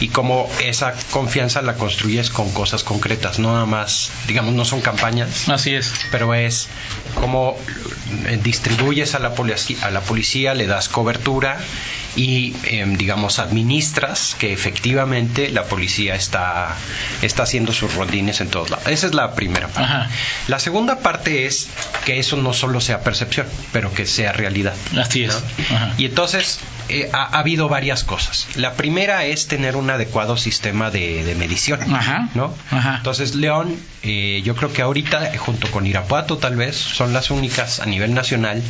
y 0.00 0.08
cómo 0.08 0.48
esa 0.62 0.94
confianza 1.10 1.62
la 1.62 1.74
construyes 1.74 2.30
con 2.30 2.50
cosas 2.52 2.84
concretas, 2.84 3.38
no 3.38 3.52
nada 3.52 3.66
más, 3.66 4.10
digamos, 4.26 4.54
no 4.54 4.64
son 4.64 4.80
campañas. 4.80 5.48
Así 5.48 5.74
es. 5.74 5.92
Pero 6.10 6.34
es 6.34 6.68
cómo 7.14 7.56
eh, 8.26 8.38
distribuyes 8.42 9.14
a 9.14 9.18
la 9.18 9.34
policía, 9.34 9.78
a 9.82 9.90
la 9.90 10.00
policía 10.00 10.54
le 10.54 10.66
das 10.66 10.88
cobertura 10.88 11.58
y, 12.16 12.54
em, 12.64 12.96
digamos, 12.96 13.38
administras 13.38 14.36
que 14.38 14.52
efectivamente 14.52 15.50
la 15.50 15.64
policía 15.64 16.14
está, 16.14 16.74
está 17.22 17.42
haciendo 17.42 17.72
sus 17.72 17.94
rondines 17.94 18.40
en 18.40 18.48
todos 18.48 18.70
lados. 18.70 18.86
Esa 18.88 19.06
es 19.06 19.14
la 19.14 19.34
primera 19.34 19.68
parte. 19.68 20.12
La 20.48 20.58
segunda 20.58 21.00
parte 21.00 21.46
es 21.46 21.68
que 22.04 22.18
eso 22.18 22.36
no 22.36 22.54
solo 22.54 22.80
sea 22.80 23.00
percepción, 23.00 23.46
pero 23.72 23.92
que 23.92 24.06
sea 24.06 24.32
realidad. 24.32 24.74
Así 24.96 25.24
es. 25.24 25.36
Y 25.98 26.06
entonces 26.06 26.60
eh, 26.88 27.10
ha, 27.12 27.22
ha 27.36 27.38
habido 27.40 27.68
varias 27.68 28.04
cosas. 28.04 28.46
La 28.56 28.74
primera 28.74 29.24
es 29.24 29.46
tener 29.48 29.76
un 29.76 29.90
adecuado 29.90 30.36
sistema 30.36 30.90
de, 30.90 31.24
de 31.24 31.34
medición, 31.34 31.80
Ajá. 31.94 32.28
¿no? 32.34 32.54
Ajá. 32.70 32.96
Entonces, 32.98 33.34
León, 33.34 33.76
eh, 34.02 34.42
yo 34.44 34.54
creo 34.54 34.72
que 34.72 34.82
ahorita, 34.82 35.32
junto 35.38 35.70
con 35.70 35.86
Irapuato, 35.86 36.38
tal 36.38 36.56
vez, 36.56 36.76
son 36.76 37.12
las 37.12 37.30
únicas 37.30 37.80
a 37.80 37.86
nivel 37.86 38.14
nacional 38.14 38.62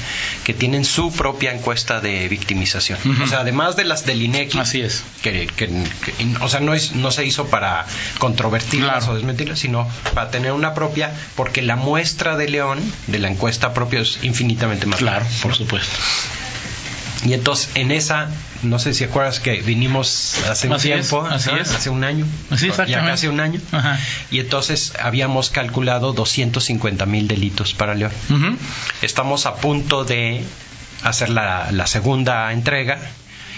que 0.45 0.55
tienen 0.55 0.85
su 0.85 1.13
propia 1.13 1.53
encuesta 1.53 2.01
de 2.01 2.29
victimización. 2.29 2.99
O 3.23 3.27
sea, 3.27 3.41
además 3.41 3.77
de 3.77 3.85
las 3.85 4.07
del 4.07 4.23
INEGI, 4.23 4.59
Así 4.59 4.81
es. 4.81 5.03
que, 5.23 5.47
que- 5.57 5.69
que- 5.69 6.15
o 6.41 6.49
sea, 6.49 6.61
no, 6.61 6.75
es, 6.75 6.93
no 6.95 7.11
se 7.11 7.25
hizo 7.25 7.47
para 7.47 7.87
controvertirlas 8.19 8.99
Claro. 8.99 9.13
o 9.13 9.15
desmentirlas, 9.17 9.59
sino 9.59 9.89
para 10.15 10.31
tener 10.31 10.53
una 10.53 10.75
propia, 10.75 11.13
porque 11.35 11.63
la 11.63 11.77
muestra 11.77 12.37
de 12.37 12.49
León, 12.49 12.81
de 13.07 13.19
la 13.19 13.29
encuesta 13.29 13.75
propia, 13.75 14.01
es 14.01 14.19
infinitamente 14.23 14.87
más 14.87 14.99
Claro, 15.01 15.27
por 15.43 15.51
¿no? 15.51 15.57
supuesto. 15.57 15.97
Y 17.27 17.35
entonces, 17.35 17.69
en 17.75 17.91
esa, 17.91 18.29
no 18.63 18.79
sé 18.79 18.95
si 18.95 19.05
acuerdas 19.05 19.41
que 19.41 19.61
vinimos 19.61 20.37
hace 20.49 20.69
un 20.69 20.75
es, 20.75 20.83
tiempo, 20.83 21.23
así 21.23 21.51
ajá, 21.51 21.61
es. 21.61 21.73
hace 21.73 21.91
un 21.91 22.05
año, 22.05 22.25
Así, 22.51 22.71
ya 22.87 23.05
casi 23.05 23.27
un 23.27 23.41
año, 23.41 23.61
Ajá. 23.73 23.99
y 24.31 24.39
entonces 24.39 24.93
habíamos 25.03 25.51
calculado 25.51 26.13
250 26.13 27.05
mil 27.07 27.27
delitos 27.27 27.75
para 27.75 27.95
León. 27.95 28.13
Estamos 29.03 29.47
a 29.47 29.57
punto 29.57 30.05
de 30.05 30.45
hacer 31.03 31.31
la, 31.31 31.71
la 31.73 31.87
segunda 31.87 32.53
entrega 32.53 32.99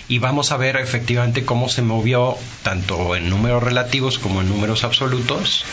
y 0.08 0.18
vamos 0.18 0.50
a 0.52 0.56
ver 0.56 0.76
efectivamente 0.76 1.44
cómo 1.44 1.68
se 1.68 1.82
movió 1.82 2.36
tanto 2.62 3.14
en 3.16 3.28
números 3.28 3.62
relativos 3.62 4.18
como 4.18 4.40
en 4.40 4.48
números 4.48 4.82
absolutos 4.84 5.64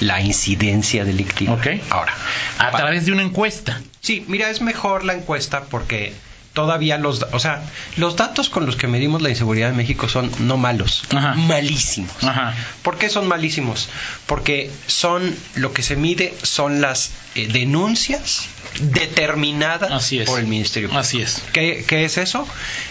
la 0.00 0.20
incidencia 0.20 1.04
delictiva. 1.04 1.54
Ok. 1.54 1.66
Ahora, 1.90 2.12
A 2.58 2.72
través 2.72 3.06
de 3.06 3.12
una 3.12 3.22
encuesta. 3.22 3.80
Sí, 4.00 4.24
mira, 4.26 4.50
es 4.50 4.60
mejor 4.60 5.04
la 5.04 5.14
encuesta 5.14 5.62
porque 5.70 6.12
todavía 6.56 6.96
los, 6.96 7.24
o 7.32 7.38
sea, 7.38 7.62
los 7.98 8.16
datos 8.16 8.48
con 8.48 8.64
los 8.64 8.76
que 8.76 8.88
medimos 8.88 9.20
la 9.20 9.28
inseguridad 9.28 9.68
en 9.68 9.76
México 9.76 10.08
son 10.08 10.32
no 10.40 10.56
malos, 10.56 11.02
Ajá. 11.14 11.34
malísimos. 11.34 12.10
Ajá. 12.24 12.54
¿Por 12.82 12.96
qué 12.96 13.10
son 13.10 13.28
malísimos? 13.28 13.90
Porque 14.24 14.70
son 14.86 15.36
lo 15.54 15.74
que 15.74 15.82
se 15.82 15.96
mide 15.96 16.34
son 16.42 16.80
las 16.80 17.10
eh, 17.34 17.46
denuncias 17.46 18.46
determinadas 18.80 19.90
Así 19.90 20.20
por 20.20 20.38
el 20.40 20.46
Ministerio. 20.46 20.88
Público. 20.88 21.00
Así 21.00 21.20
es. 21.20 21.42
¿Qué, 21.52 21.84
qué 21.86 22.04
es 22.04 22.18
eso? 22.18 22.46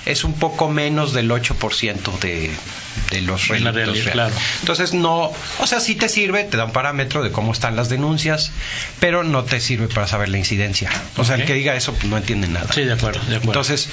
Es 0.05 0.23
un 0.23 0.33
poco 0.33 0.69
menos 0.69 1.13
del 1.13 1.29
8% 1.29 2.19
de, 2.19 2.49
de 3.11 3.21
los 3.21 3.47
De 3.47 3.59
la 3.59 3.71
delitos 3.71 3.73
realidad, 3.73 3.93
reales. 3.93 4.11
claro. 4.13 4.35
Entonces 4.61 4.93
no, 4.93 5.31
o 5.59 5.67
sea, 5.67 5.79
sí 5.79 5.95
te 5.95 6.09
sirve, 6.09 6.43
te 6.43 6.57
da 6.57 6.65
un 6.65 6.71
parámetro 6.71 7.23
de 7.23 7.31
cómo 7.31 7.51
están 7.51 7.75
las 7.75 7.89
denuncias, 7.89 8.51
pero 8.99 9.23
no 9.23 9.43
te 9.43 9.59
sirve 9.59 9.87
para 9.87 10.07
saber 10.07 10.29
la 10.29 10.37
incidencia. 10.37 10.89
O 11.17 11.25
sea, 11.25 11.35
el 11.35 11.45
que 11.45 11.53
diga 11.53 11.75
eso 11.75 11.93
pues, 11.93 12.05
no 12.05 12.17
entiende 12.17 12.47
nada. 12.47 12.71
Sí, 12.73 12.81
de 12.83 12.93
acuerdo, 12.93 13.19
de 13.27 13.35
acuerdo. 13.37 13.54
Entonces, 13.55 13.87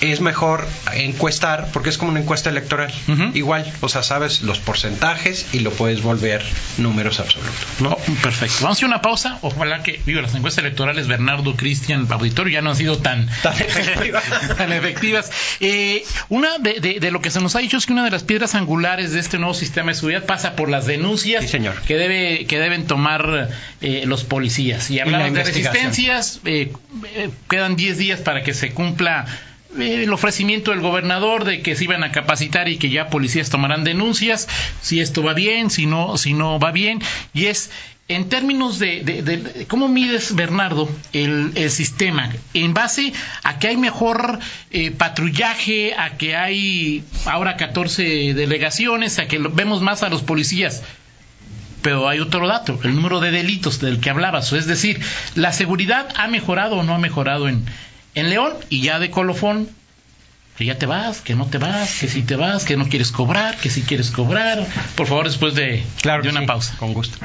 es 0.00 0.20
mejor 0.20 0.66
encuestar, 0.94 1.68
porque 1.72 1.90
es 1.90 1.98
como 1.98 2.10
una 2.10 2.20
encuesta 2.20 2.50
electoral. 2.50 2.92
Igual, 3.34 3.70
o 3.80 3.88
sea, 3.88 4.02
sabes 4.02 4.42
los 4.42 4.58
porcentajes 4.58 5.46
y 5.52 5.60
lo 5.60 5.70
puedes 5.72 6.02
volver 6.02 6.42
números 6.78 7.20
absolutos. 7.20 7.54
¿no? 7.80 7.90
Oh, 7.90 8.12
perfecto. 8.22 8.56
Vamos 8.62 8.82
a 8.82 8.86
una 8.86 9.02
pausa. 9.02 9.38
Ojalá 9.42 9.82
que, 9.82 10.00
digo, 10.06 10.20
las 10.20 10.34
encuestas 10.34 10.64
electorales, 10.64 11.06
Bernardo, 11.06 11.54
Cristian, 11.56 12.06
Auditorio, 12.10 12.54
ya 12.54 12.62
no 12.62 12.70
han 12.70 12.76
sido 12.76 12.98
tan, 12.98 13.28
Tan 13.42 13.54
efectivas. 13.54 14.24
tan 14.56 14.72
efectivas. 14.72 15.30
Eh, 15.60 16.02
una 16.28 16.58
de, 16.58 16.80
de- 16.80 17.00
de 17.00 17.10
lo 17.10 17.20
que 17.20 17.30
se 17.30 17.40
nos 17.40 17.54
ha 17.56 17.58
dicho 17.60 17.76
es 17.76 17.86
que 17.86 17.92
una 17.92 18.04
de 18.04 18.10
las 18.10 18.22
piedras 18.22 18.54
angulares 18.54 19.12
de 19.12 19.20
este 19.20 19.38
nuevo 19.38 19.54
sistema 19.54 19.90
de 19.90 19.94
seguridad 19.96 20.24
pasa 20.24 20.56
por 20.56 20.68
las 20.68 20.86
denuncias 20.86 21.42
Sí, 21.44 21.48
señor. 21.48 21.74
que 21.82 21.96
debe 21.96 22.46
que 22.46 22.58
deben 22.58 22.86
tomar 22.86 23.48
eh, 23.80 24.04
los 24.06 24.24
policías. 24.24 24.90
Y 24.90 25.00
hablamos 25.00 25.32
de 25.34 25.44
resistencias. 25.44 26.40
eh, 26.44 26.72
eh, 27.14 27.30
quedan 27.48 27.76
10 27.76 27.98
días 27.98 28.20
para 28.20 28.42
que 28.42 28.54
se 28.54 28.70
cumpla 28.72 29.26
el 29.78 30.12
ofrecimiento 30.12 30.70
del 30.72 30.80
gobernador 30.80 31.44
de 31.44 31.62
que 31.62 31.76
se 31.76 31.84
iban 31.84 32.04
a 32.04 32.12
capacitar 32.12 32.68
y 32.68 32.76
que 32.76 32.90
ya 32.90 33.08
policías 33.08 33.50
tomarán 33.50 33.84
denuncias, 33.84 34.48
si 34.80 35.00
esto 35.00 35.22
va 35.22 35.34
bien, 35.34 35.70
si 35.70 35.86
no, 35.86 36.16
si 36.16 36.34
no 36.34 36.58
va 36.58 36.72
bien, 36.72 37.00
y 37.32 37.46
es 37.46 37.70
en 38.10 38.28
términos 38.28 38.80
de, 38.80 39.66
cómo 39.68 39.86
mides 39.86 40.34
Bernardo 40.34 40.90
el, 41.12 41.52
el 41.54 41.70
sistema 41.70 42.28
en 42.54 42.74
base 42.74 43.12
a 43.44 43.60
que 43.60 43.68
hay 43.68 43.76
mejor 43.76 44.40
eh, 44.72 44.90
patrullaje, 44.90 45.94
a 45.94 46.16
que 46.16 46.34
hay 46.34 47.04
ahora 47.24 47.56
14 47.56 48.34
delegaciones, 48.34 49.20
a 49.20 49.28
que 49.28 49.38
vemos 49.38 49.80
más 49.80 50.02
a 50.02 50.08
los 50.08 50.22
policías. 50.22 50.82
Pero 51.82 52.08
hay 52.08 52.18
otro 52.18 52.46
dato, 52.48 52.80
el 52.82 52.96
número 52.96 53.20
de 53.20 53.30
delitos 53.30 53.80
del 53.80 54.00
que 54.00 54.10
hablabas. 54.10 54.52
Es 54.52 54.66
decir, 54.66 55.00
la 55.36 55.52
seguridad 55.52 56.08
ha 56.16 56.26
mejorado 56.26 56.76
o 56.78 56.82
no 56.82 56.94
ha 56.94 56.98
mejorado 56.98 57.48
en, 57.48 57.64
en 58.14 58.30
León 58.30 58.54
y 58.68 58.82
ya 58.82 58.98
de 58.98 59.10
colofón, 59.10 59.68
que 60.56 60.64
ya 60.64 60.78
te 60.78 60.86
vas, 60.86 61.20
que 61.20 61.34
no 61.34 61.46
te 61.46 61.58
vas, 61.58 61.98
que 62.00 62.08
si 62.08 62.22
te 62.22 62.36
vas, 62.36 62.64
que 62.64 62.76
no 62.76 62.88
quieres 62.88 63.12
cobrar, 63.12 63.56
que 63.56 63.70
si 63.70 63.82
quieres 63.82 64.10
cobrar. 64.10 64.66
Por 64.94 65.06
favor, 65.06 65.26
después 65.26 65.54
de, 65.54 65.82
Claro 66.02 66.22
de 66.22 66.28
una 66.28 66.40
sí, 66.40 66.46
pausa. 66.46 66.76
Con 66.78 66.92
gusto. 66.92 67.18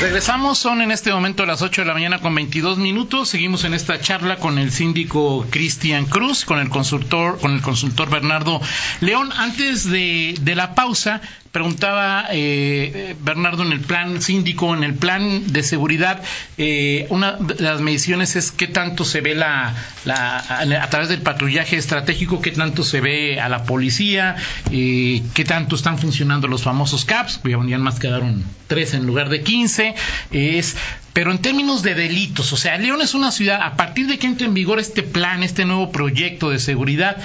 Regresamos, 0.00 0.58
son 0.58 0.82
en 0.82 0.90
este 0.90 1.10
momento 1.10 1.46
las 1.46 1.62
8 1.62 1.80
de 1.80 1.86
la 1.86 1.94
mañana 1.94 2.18
con 2.18 2.34
22 2.34 2.76
minutos. 2.76 3.30
Seguimos 3.30 3.64
en 3.64 3.72
esta 3.72 3.98
charla 3.98 4.36
con 4.36 4.58
el 4.58 4.70
síndico 4.70 5.46
Cristian 5.48 6.04
Cruz, 6.04 6.44
con 6.44 6.58
el 6.58 6.68
consultor, 6.68 7.40
con 7.40 7.52
el 7.52 7.62
consultor 7.62 8.10
Bernardo 8.10 8.60
León. 9.00 9.30
Antes 9.34 9.88
de, 9.88 10.34
de 10.38 10.54
la 10.54 10.74
pausa, 10.74 11.22
preguntaba 11.56 12.26
eh, 12.32 13.16
Bernardo 13.22 13.62
en 13.62 13.72
el 13.72 13.80
plan 13.80 14.20
síndico, 14.20 14.74
en 14.74 14.84
el 14.84 14.92
plan 14.92 15.50
de 15.50 15.62
seguridad, 15.62 16.22
eh, 16.58 17.06
una 17.08 17.32
de 17.32 17.54
las 17.62 17.80
mediciones 17.80 18.36
es 18.36 18.52
qué 18.52 18.66
tanto 18.66 19.06
se 19.06 19.22
ve 19.22 19.34
la, 19.34 19.74
la 20.04 20.36
a, 20.82 20.90
través 20.90 21.08
del 21.08 21.22
patrullaje 21.22 21.78
estratégico, 21.78 22.42
qué 22.42 22.50
tanto 22.50 22.82
se 22.82 23.00
ve 23.00 23.40
a 23.40 23.48
la 23.48 23.64
policía, 23.64 24.36
eh, 24.70 25.22
qué 25.32 25.46
tanto 25.46 25.76
están 25.76 25.98
funcionando 25.98 26.46
los 26.46 26.62
famosos 26.62 27.06
CAPS, 27.06 27.40
ya 27.42 27.58
ya 27.66 27.78
más 27.78 27.98
quedaron 27.98 28.44
tres 28.66 28.92
en 28.92 29.06
lugar 29.06 29.30
de 29.30 29.42
15, 29.42 29.85
es 30.30 30.76
pero 31.16 31.30
en 31.30 31.38
términos 31.38 31.82
de 31.82 31.94
delitos, 31.94 32.52
o 32.52 32.58
sea, 32.58 32.76
León 32.76 33.00
es 33.00 33.14
una 33.14 33.32
ciudad, 33.32 33.62
a 33.62 33.74
partir 33.74 34.06
de 34.06 34.18
que 34.18 34.26
entre 34.26 34.46
en 34.46 34.52
vigor 34.52 34.78
este 34.78 35.02
plan, 35.02 35.42
este 35.42 35.64
nuevo 35.64 35.90
proyecto 35.90 36.50
de 36.50 36.58
seguridad, 36.58 37.16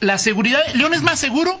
la 0.00 0.16
seguridad, 0.16 0.60
¿León 0.74 0.94
es 0.94 1.02
más 1.02 1.20
seguro? 1.20 1.60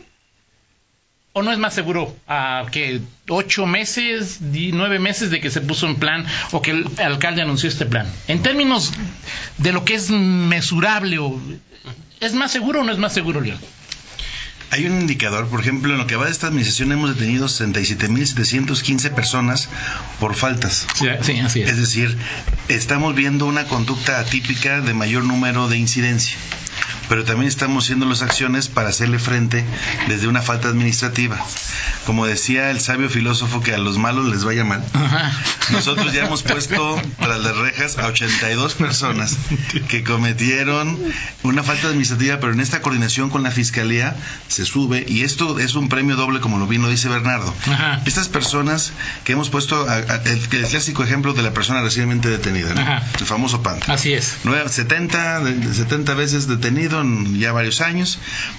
¿O 1.34 1.42
no 1.42 1.52
es 1.52 1.58
más 1.58 1.74
seguro 1.74 2.16
a 2.26 2.64
que 2.70 3.02
ocho 3.28 3.66
meses, 3.66 4.38
nueve 4.40 4.98
meses 4.98 5.30
de 5.30 5.40
que 5.42 5.50
se 5.50 5.60
puso 5.60 5.86
en 5.86 5.96
plan 5.96 6.24
o 6.52 6.62
que 6.62 6.70
el 6.70 6.86
alcalde 6.96 7.42
anunció 7.42 7.68
este 7.68 7.84
plan? 7.84 8.06
En 8.28 8.40
términos 8.40 8.92
de 9.58 9.72
lo 9.72 9.84
que 9.84 9.96
es 9.96 10.10
mesurable, 10.10 11.18
o, 11.18 11.38
¿es 12.20 12.32
más 12.32 12.50
seguro 12.50 12.80
o 12.80 12.84
no 12.84 12.92
es 12.92 12.98
más 12.98 13.12
seguro, 13.12 13.42
León? 13.42 13.58
Hay 14.74 14.86
un 14.86 15.00
indicador, 15.02 15.46
por 15.46 15.60
ejemplo, 15.60 15.92
en 15.92 15.98
lo 15.98 16.06
que 16.08 16.16
va 16.16 16.24
de 16.26 16.32
esta 16.32 16.48
administración 16.48 16.90
hemos 16.90 17.14
detenido 17.14 17.46
67.715 17.46 19.10
personas 19.14 19.68
por 20.18 20.34
faltas. 20.34 20.84
Sí, 20.94 21.06
sí, 21.22 21.38
así 21.38 21.62
Es 21.62 21.70
es. 21.70 21.76
decir, 21.78 22.18
estamos 22.68 23.14
viendo 23.14 23.46
una 23.46 23.66
conducta 23.66 24.18
atípica 24.18 24.80
de 24.80 24.92
mayor 24.92 25.22
número 25.22 25.68
de 25.68 25.78
incidencia, 25.78 26.36
pero 27.08 27.22
también 27.24 27.48
estamos 27.48 27.84
haciendo 27.84 28.06
las 28.06 28.22
acciones 28.22 28.66
para 28.68 28.88
hacerle 28.88 29.20
frente 29.20 29.64
desde 30.08 30.26
una 30.26 30.42
falta 30.42 30.68
administrativa. 30.68 31.38
Como 32.06 32.26
decía 32.26 32.70
el 32.70 32.80
sabio 32.80 33.08
filósofo 33.08 33.62
que 33.62 33.72
a 33.74 33.78
los 33.78 33.96
malos 33.96 34.26
les 34.26 34.44
vaya 34.44 34.62
mal, 34.64 34.84
Ajá. 34.92 35.32
nosotros 35.70 36.12
ya 36.12 36.26
hemos 36.26 36.42
puesto 36.42 37.00
tras 37.18 37.40
las 37.40 37.56
rejas 37.56 37.96
a 37.96 38.08
82 38.08 38.74
personas 38.74 39.36
que 39.88 40.04
cometieron 40.04 40.98
una 41.44 41.62
falta 41.62 41.86
administrativa, 41.88 42.40
pero 42.40 42.52
en 42.52 42.60
esta 42.60 42.82
coordinación 42.82 43.30
con 43.30 43.42
la 43.42 43.50
fiscalía 43.50 44.14
se 44.48 44.63
sube 44.64 45.04
y 45.08 45.22
esto 45.22 45.58
es 45.58 45.74
un 45.74 45.88
premio 45.88 46.16
doble, 46.16 46.40
como 46.40 46.58
lo 46.58 46.66
bien 46.66 46.82
lo 46.82 46.88
dice 46.88 47.08
Bernardo. 47.08 47.54
Ajá. 47.66 48.00
Estas 48.06 48.28
personas 48.28 48.92
que 49.24 49.32
hemos 49.32 49.50
puesto, 49.50 49.88
a- 49.88 49.94
a- 49.94 50.22
el, 50.24 50.38
el 50.52 50.66
clásico 50.66 51.02
ejemplo 51.04 51.32
de 51.34 51.42
la 51.42 51.52
persona 51.52 51.82
recientemente 51.82 52.28
detenida, 52.28 53.02
el 53.18 53.26
famoso 53.26 53.62
Panta. 53.62 53.92
Así 53.92 54.12
es. 54.12 54.36
Nueve- 54.44 54.68
70, 54.68 55.40
de- 55.40 55.74
70 55.74 56.14
veces 56.14 56.46
detenido 56.48 57.00
en 57.00 57.38
ya 57.38 57.52
varios 57.52 57.80
años, 57.80 58.18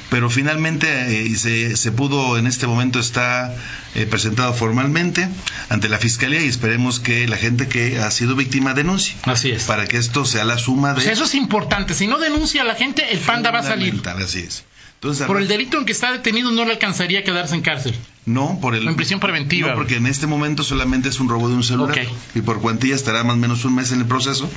pero 0.10 0.30
finalmente 0.30 0.88
eh, 1.26 1.36
se, 1.36 1.76
se 1.78 1.92
pudo 1.92 2.38
en 2.38 2.48
este 2.48 2.68
momento 2.68 3.00
está 3.00 3.54
eh, 3.96 4.06
presentado 4.06 4.54
formalmente 4.54 5.28
ante 5.70 5.90
la 5.90 5.98
fiscalía 5.98 6.42
y 6.42 6.48
esperemos 6.48 7.00
que 7.00 7.28
la 7.28 7.38
gente 7.38 7.68
que 7.68 8.00
ha 8.00 8.12
sido 8.12 8.36
víctima 8.36 8.74
denuncie 8.74 9.16
Así 9.24 9.52
es. 9.52 9.64
para 9.64 9.88
que 9.88 9.98
esto 9.98 10.26
sea 10.26 10.44
la 10.44 10.58
suma 10.58 10.94
de 10.94 11.12
eso 11.12 11.24
es 11.26 11.36
importante. 11.36 11.94
Si 11.94 12.08
no 12.08 12.18
denuncia 12.18 12.62
a 12.62 12.66
la 12.66 12.76
gente, 12.76 13.12
el 13.12 13.20
panda 13.20 13.52
va 13.52 13.60
a 13.60 13.64
salir. 13.64 14.02
Así 14.24 14.40
es. 14.40 14.64
Entonces, 15.06 15.28
Por 15.28 15.40
el 15.40 15.48
delito 15.48 15.78
en 15.78 15.86
que 15.86 15.92
está 15.92 16.12
detenido 16.12 16.50
no 16.50 16.66
le 16.66 16.72
alcanzaría 16.72 17.20
a 17.20 17.24
quedarse 17.24 17.54
en 17.54 17.62
cárcel. 17.62 17.94
No, 18.26 18.60
por 18.62 18.76
el 18.76 18.88
En 18.88 18.96
prisión 18.96 19.20
preventiva. 19.20 19.70
No, 19.70 19.76
porque 19.76 19.98
en 19.98 20.08
este 20.08 20.26
momento 20.28 20.64
solamente 20.64 21.10
es 21.10 21.20
un 21.20 21.30
robo 21.30 21.48
de 21.50 21.56
un 21.56 21.64
celular 21.64 21.92
Ok. 21.98 22.08
y 22.36 22.42
por 22.42 22.60
cuantía 22.62 22.96
estará 22.96 23.24
más 23.24 23.36
o 23.36 23.38
menos 23.40 23.66
un 23.66 23.76
mes 23.76 23.92
en 23.92 24.00
el 24.00 24.06
proceso 24.08 24.50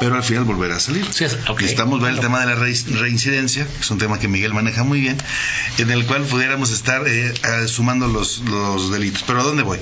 pero 0.00 0.16
al 0.16 0.24
final 0.24 0.42
volverá 0.42 0.74
a 0.76 0.80
salir. 0.80 1.06
Sí, 1.12 1.22
es- 1.22 1.38
ok. 1.48 1.60
Necesitamos 1.60 2.00
ver 2.02 2.10
el 2.14 2.20
tema 2.20 2.40
de 2.40 2.46
la 2.46 2.56
re- 2.56 2.74
reincidencia, 2.98 3.64
que 3.64 3.80
es 3.80 3.90
un 3.92 3.98
tema 3.98 4.18
que 4.18 4.26
Miguel 4.26 4.52
maneja 4.52 4.82
muy 4.82 5.00
bien, 5.00 5.16
en 5.78 5.88
el 5.92 6.04
cual 6.04 6.22
pudiéramos 6.24 6.72
estar 6.72 7.06
eh, 7.06 7.32
eh, 7.32 7.68
sumando 7.68 8.08
los, 8.08 8.40
los 8.40 8.90
delitos. 8.90 9.22
Pero 9.24 9.40
¿a 9.40 9.44
dónde 9.44 9.62
voy? 9.62 9.78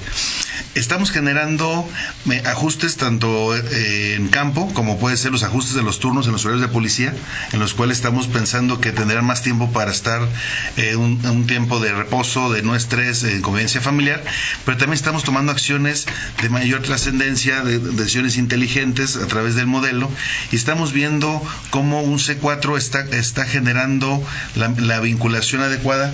Estamos 0.75 1.11
generando 1.11 1.89
me, 2.27 2.41
ajustes 2.41 2.97
tanto 2.99 3.57
eh, 3.57 4.15
en 4.17 4.29
campo 4.29 4.71
como 4.75 4.99
puede 4.99 5.17
ser 5.17 5.33
los 5.33 5.43
ajustes 5.45 5.75
de 5.75 5.83
los 5.83 5.99
turnos 5.99 6.27
en 6.27 6.33
los 6.33 6.45
horarios 6.45 6.61
de 6.67 6.69
policía, 6.73 7.15
en 7.53 7.59
los 7.61 7.73
cuales 7.73 7.97
estamos 7.97 8.27
pensando 8.27 8.81
que 8.83 8.93
tendrán 8.93 9.25
más 9.25 9.43
tiempo 9.43 9.73
para 9.73 9.91
estar 9.91 10.29
eh, 10.77 10.95
un, 10.97 11.25
un 11.25 11.47
tiempo 11.47 11.81
de 11.81 11.93
reposo, 11.95 12.51
de 12.53 12.62
no 12.62 12.77
estrés, 12.77 13.22
en 13.25 13.43
convivencia 13.43 13.81
familiar, 13.81 14.23
pero 14.64 14.76
también 14.76 14.95
estamos 14.95 15.25
tomando 15.25 15.52
acciones 15.52 16.07
de 16.41 16.49
mayor 16.49 16.83
trascendencia, 16.83 17.62
de, 17.62 17.79
de 17.79 17.91
decisiones 17.93 18.37
inteligentes 18.37 19.17
a 19.17 19.26
través 19.26 19.55
del 19.55 19.67
modelo, 19.67 20.11
y 20.50 20.57
estamos 20.57 20.93
viendo 20.93 21.43
cómo 21.71 22.02
un 22.02 22.19
C4 22.19 22.76
está, 22.79 23.00
está 23.17 23.45
generando 23.45 24.23
la, 24.57 24.69
la 24.79 25.00
vinculación 25.00 25.62
adecuada. 25.62 26.12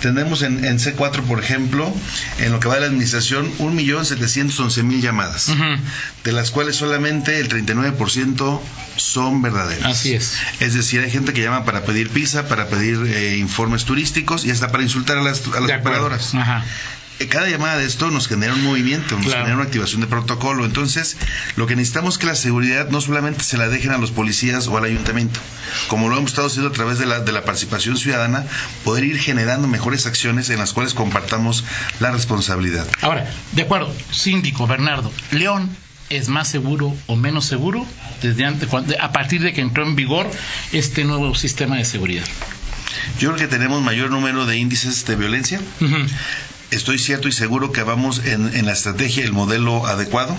Tenemos 0.00 0.42
en, 0.42 0.64
en 0.64 0.78
C4, 0.78 1.22
por 1.22 1.40
ejemplo, 1.42 1.92
en 2.38 2.52
lo 2.52 2.60
que 2.60 2.68
va 2.68 2.74
de 2.76 2.82
la 2.82 2.86
administración, 2.86 3.50
1.711.000 3.58 5.00
llamadas, 5.00 5.48
Ujú. 5.48 5.64
de 6.24 6.32
las 6.32 6.50
cuales 6.52 6.76
solamente 6.76 7.40
el 7.40 7.48
39% 7.48 8.60
son 8.96 9.42
verdaderas. 9.42 9.84
Así 9.98 10.14
es. 10.14 10.34
Es 10.60 10.74
decir, 10.74 11.00
hay 11.00 11.10
gente 11.10 11.32
que 11.32 11.42
llama 11.42 11.64
para 11.64 11.84
pedir 11.84 12.10
pizza, 12.10 12.46
para 12.48 12.66
pedir 12.68 12.98
eh, 13.06 13.36
informes 13.38 13.84
turísticos 13.84 14.44
y 14.44 14.50
hasta 14.50 14.68
para 14.70 14.82
insultar 14.82 15.18
a 15.18 15.22
las, 15.22 15.42
a 15.48 15.60
las 15.60 15.80
operadoras. 15.80 16.34
Ajá. 16.34 16.47
Eh, 17.20 17.26
Cada 17.26 17.48
llamada 17.48 17.78
de 17.78 17.84
esto 17.84 18.12
nos 18.12 18.28
genera 18.28 18.54
un 18.54 18.62
movimiento, 18.62 19.16
nos 19.16 19.24
Claro. 19.26 19.40
genera 19.40 19.56
una 19.56 19.64
activación 19.64 20.00
de 20.02 20.06
protocolo. 20.06 20.64
Entonces, 20.64 21.16
lo 21.56 21.66
que 21.66 21.74
necesitamos 21.74 22.14
es 22.14 22.18
que 22.18 22.26
la 22.26 22.36
seguridad 22.36 22.90
no 22.90 23.00
solamente 23.00 23.42
se 23.42 23.56
la 23.56 23.68
dejen 23.68 23.90
a 23.90 23.98
los 23.98 24.12
policías 24.12 24.68
o 24.68 24.76
al 24.76 24.84
ayuntamiento, 24.84 25.40
como 25.88 26.08
lo 26.08 26.16
hemos 26.16 26.30
estado 26.30 26.46
haciendo 26.46 26.68
a 26.70 26.72
través 26.72 27.00
de 27.00 27.06
la, 27.06 27.18
de 27.18 27.32
la 27.32 27.42
participación 27.44 27.96
ciudadana, 27.96 28.44
poder 28.84 29.02
ir 29.02 29.18
generando 29.18 29.66
mejores 29.66 30.06
acciones 30.06 30.48
en 30.50 30.58
las 30.58 30.72
cuales 30.72 30.94
compartamos 30.94 31.64
la 31.98 32.12
responsabilidad. 32.12 32.86
Ahora, 33.00 33.28
de 33.50 33.62
acuerdo, 33.62 33.92
síndico 34.12 34.68
Bernardo, 34.68 35.10
León 35.32 35.68
es 36.10 36.28
más 36.28 36.46
seguro 36.48 36.94
o 37.08 37.16
menos 37.16 37.46
seguro 37.46 37.84
desde 38.22 38.44
antes, 38.44 38.68
a 39.00 39.12
partir 39.12 39.42
de 39.42 39.52
que 39.52 39.60
entró 39.60 39.84
en 39.84 39.96
vigor 39.96 40.30
este 40.72 41.02
nuevo 41.02 41.34
sistema 41.34 41.76
de 41.78 41.84
seguridad. 41.84 42.24
Yo 43.18 43.28
creo 43.34 43.36
que 43.48 43.48
tenemos 43.48 43.82
mayor 43.82 44.10
número 44.10 44.46
de 44.46 44.56
índices 44.56 45.04
de 45.06 45.16
violencia. 45.16 45.60
Estoy 46.70 46.98
cierto 46.98 47.28
y 47.28 47.32
seguro 47.32 47.72
que 47.72 47.82
vamos 47.82 48.20
en, 48.26 48.54
en 48.54 48.66
la 48.66 48.72
estrategia, 48.72 49.24
el 49.24 49.32
modelo 49.32 49.86
adecuado. 49.86 50.36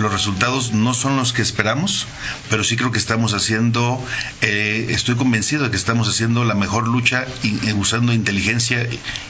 Los 0.00 0.10
resultados 0.10 0.72
no 0.72 0.94
son 0.94 1.16
los 1.16 1.32
que 1.32 1.42
esperamos, 1.42 2.08
pero 2.48 2.64
sí 2.64 2.74
creo 2.76 2.90
que 2.90 2.98
estamos 2.98 3.34
haciendo, 3.34 4.04
eh, 4.42 4.86
estoy 4.90 5.14
convencido 5.14 5.62
de 5.62 5.70
que 5.70 5.76
estamos 5.76 6.08
haciendo 6.08 6.44
la 6.44 6.54
mejor 6.56 6.88
lucha 6.88 7.24
y, 7.44 7.68
eh, 7.68 7.72
usando 7.74 8.12
inteligencia 8.12 8.84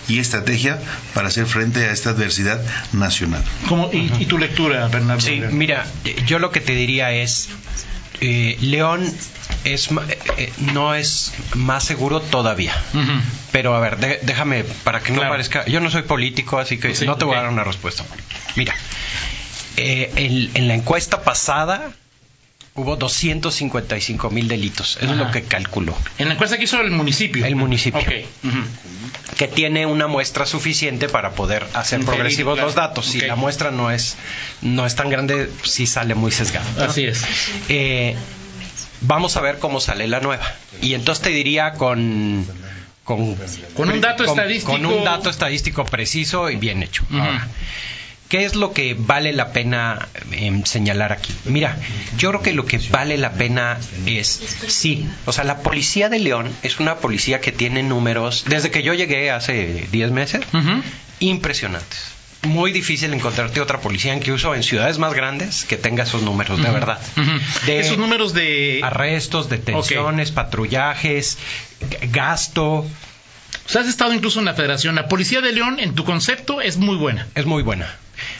y 0.08 0.18
estrategia 0.18 0.78
para 1.12 1.28
hacer 1.28 1.44
frente 1.44 1.84
a 1.84 1.92
esta 1.92 2.08
adversidad 2.10 2.58
nacional. 2.94 3.44
¿Cómo- 3.68 3.90
y, 3.92 4.10
y 4.18 4.24
tu 4.24 4.38
lectura, 4.38 4.88
Bernardo? 4.88 5.20
Sí, 5.20 5.42
mira, 5.50 5.86
yo 6.26 6.38
lo 6.38 6.50
que 6.52 6.60
te 6.60 6.72
diría 6.74 7.12
es, 7.12 7.50
eh, 8.20 8.56
León 8.60 9.02
es 9.64 9.90
eh, 9.90 10.18
eh, 10.38 10.52
no 10.72 10.94
es 10.94 11.32
más 11.54 11.84
seguro 11.84 12.20
todavía. 12.20 12.74
Pero 13.52 13.74
a 13.74 13.80
ver, 13.80 13.98
de- 13.98 14.20
déjame, 14.22 14.64
para 14.64 15.00
que 15.00 15.10
no 15.12 15.18
Claro. 15.18 15.32
parezca, 15.32 15.66
yo 15.66 15.80
no 15.80 15.90
soy 15.90 16.02
político, 16.02 16.58
así 16.58 16.78
que 16.78 16.94
Sí, 16.94 17.06
no 17.06 17.16
te 17.16 17.24
voy 17.24 17.36
a 17.36 17.42
dar 17.42 17.50
una 17.50 17.64
respuesta. 17.64 18.04
Mira, 18.56 18.74
eh, 19.76 20.10
en, 20.16 20.50
en 20.54 20.68
la 20.68 20.74
encuesta 20.74 21.22
pasada 21.22 21.90
hubo 22.74 22.96
255 22.96 24.30
mil 24.30 24.48
delitos, 24.48 24.96
eso 25.00 25.12
es 25.12 25.18
lo 25.18 25.30
que 25.30 25.42
calculó. 25.42 25.96
En 26.18 26.28
la 26.28 26.34
encuesta 26.34 26.56
que 26.56 26.64
hizo 26.64 26.80
el 26.80 26.90
municipio. 26.90 27.44
El 27.44 27.56
municipio. 27.56 28.00
Ok. 28.00 28.08
Ujú. 28.44 28.58
Que 29.40 29.48
tiene 29.48 29.86
una 29.86 30.06
muestra 30.06 30.44
suficiente 30.44 31.08
para 31.08 31.30
poder 31.30 31.66
hacer 31.72 32.00
Inferir, 32.00 32.18
progresivos 32.18 32.54
claro. 32.56 32.66
los 32.66 32.74
datos. 32.74 33.06
Si 33.06 33.22
la 33.22 33.36
muestra 33.36 33.70
no 33.70 33.90
es 33.90 34.18
no 34.60 34.84
es 34.84 34.94
tan 34.96 35.08
grande, 35.08 35.50
sí 35.62 35.86
sale 35.86 36.14
muy 36.14 36.30
sesgado. 36.30 36.68
¿no? 36.76 36.84
Así 36.84 37.04
es. 37.04 37.24
Eh, 37.70 38.14
vamos 39.00 39.38
a 39.38 39.40
ver 39.40 39.58
cómo 39.58 39.80
sale 39.80 40.06
la 40.08 40.20
nueva. 40.20 40.44
Y 40.82 40.92
entonces 40.92 41.24
te 41.24 41.30
diría 41.30 41.72
con 41.72 42.46
con, 43.04 43.34
Con 43.74 43.88
un 43.90 44.00
dato 44.02 44.24
con- 44.26 44.38
estadístico. 44.38 44.72
con 44.72 44.84
un 44.84 45.04
dato 45.04 45.30
estadístico 45.30 45.86
preciso 45.86 46.50
y 46.50 46.56
bien 46.56 46.82
hecho. 46.82 47.02
Ahora, 47.10 47.48
¿Qué 48.30 48.44
es 48.44 48.54
lo 48.54 48.72
que 48.72 48.94
vale 48.96 49.32
la 49.32 49.52
pena 49.52 50.08
em, 50.30 50.62
señalar 50.64 51.10
aquí? 51.10 51.34
Mira, 51.46 51.76
yo 52.16 52.28
creo 52.28 52.42
que 52.42 52.52
lo 52.52 52.64
que 52.64 52.78
vale 52.90 53.18
la 53.18 53.32
pena 53.32 53.76
es, 54.06 54.28
sí, 54.68 55.04
o 55.26 55.32
sea, 55.32 55.42
la 55.42 55.58
policía 55.58 56.08
de 56.08 56.20
León 56.20 56.48
es 56.62 56.78
una 56.78 56.98
policía 56.98 57.40
que 57.40 57.50
tiene 57.50 57.82
números, 57.82 58.44
desde 58.46 58.70
que 58.70 58.84
yo 58.84 58.94
llegué 58.94 59.32
hace 59.32 59.88
10 59.90 60.12
meses, 60.12 60.42
impresionantes. 61.18 62.12
Muy 62.42 62.70
difícil 62.70 63.12
encontrarte 63.12 63.60
otra 63.60 63.80
policía, 63.80 64.14
incluso 64.14 64.54
en 64.54 64.62
ciudades 64.62 64.98
más 64.98 65.12
grandes, 65.12 65.64
que 65.64 65.76
tenga 65.76 66.04
esos 66.04 66.22
números, 66.22 66.62
de 66.62 66.70
verdad. 66.70 67.00
De 67.66 67.80
Esos 67.80 67.98
números 67.98 68.32
de... 68.32 68.78
arrestos, 68.84 69.48
detenciones, 69.50 70.30
patrullajes, 70.30 71.36
gasto, 72.12 72.64
O 72.64 72.86
sea, 73.66 73.80
has 73.80 73.88
estado 73.88 74.14
incluso 74.14 74.38
en 74.38 74.44
la 74.44 74.54
federación. 74.54 74.94
La 74.94 75.08
policía 75.08 75.40
de 75.40 75.50
León, 75.50 75.80
en 75.80 75.96
tu 75.96 76.04
concepto, 76.04 76.60
es 76.60 76.76
muy 76.76 76.96
buena. 76.96 77.26
es 77.34 77.44
muy 77.44 77.64
buena. 77.64 77.92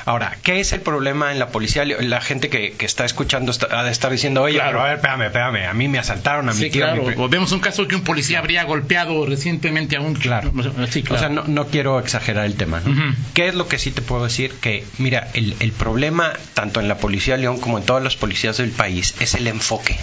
Ahora, 0.05 0.37
¿qué 0.43 0.61
es 0.61 0.73
el 0.73 0.81
problema 0.81 1.33
en 1.33 1.39
la 1.39 1.49
policía? 1.49 1.85
La 1.85 2.21
gente 2.21 2.49
que, 2.49 2.73
que 2.73 2.87
está 2.87 3.05
escuchando 3.05 3.51
está, 3.51 3.79
ha 3.79 3.85
de 3.85 3.91
estar 3.91 4.11
diciendo, 4.11 4.43
oye, 4.43 4.55
Claro. 4.57 4.71
pero 4.71 4.81
a 4.81 4.85
ver, 4.85 4.95
espérame, 4.97 5.23
espérame, 5.27 5.67
a 5.69 5.73
mí 5.75 5.89
me 5.89 5.99
asaltaron, 5.99 6.49
a 6.49 6.53
mi 6.53 6.59
Sí, 6.59 6.71
tío, 6.71 6.87
mi 6.87 6.93
claro. 6.93 7.05
pri-". 7.05 7.15
O 7.19 7.29
vemos 7.29 7.53
un 7.53 7.61
caso 7.61 7.87
que 7.89 7.95
un 7.97 8.03
policía 8.03 8.39
habría 8.39 8.65
golpeado 8.65 9.27
recientemente 9.27 9.97
a 9.97 10.01
un... 10.01 10.15
Claro. 10.15 10.53
Sí, 10.91 11.03
claro. 11.03 11.17
O 11.17 11.19
sea, 11.19 11.29
no, 11.29 11.45
no 11.47 11.67
quiero 11.69 11.99
exagerar 11.99 12.45
el 12.47 12.55
tema, 12.55 12.81
¿no? 12.85 13.15
¿Qué 13.35 13.49
es 13.49 13.55
lo 13.55 13.69
que 13.69 13.79
sí 13.79 13.91
te 13.91 14.03
puedo 14.03 14.25
decir? 14.25 14.53
Que, 14.61 14.85
mira, 14.99 15.29
el, 15.35 15.55
el 15.61 15.73
problema, 15.73 16.33
tanto 16.55 16.81
en 16.81 16.89
la 16.89 16.97
Policía 16.99 17.35
de 17.37 17.43
León 17.43 17.59
como 17.61 17.79
en 17.79 17.85
todas 17.85 18.03
las 18.03 18.17
policías 18.17 18.57
del 18.59 18.71
país, 18.71 19.15
es 19.21 19.35
el 19.35 19.47
enfoque. 19.47 19.97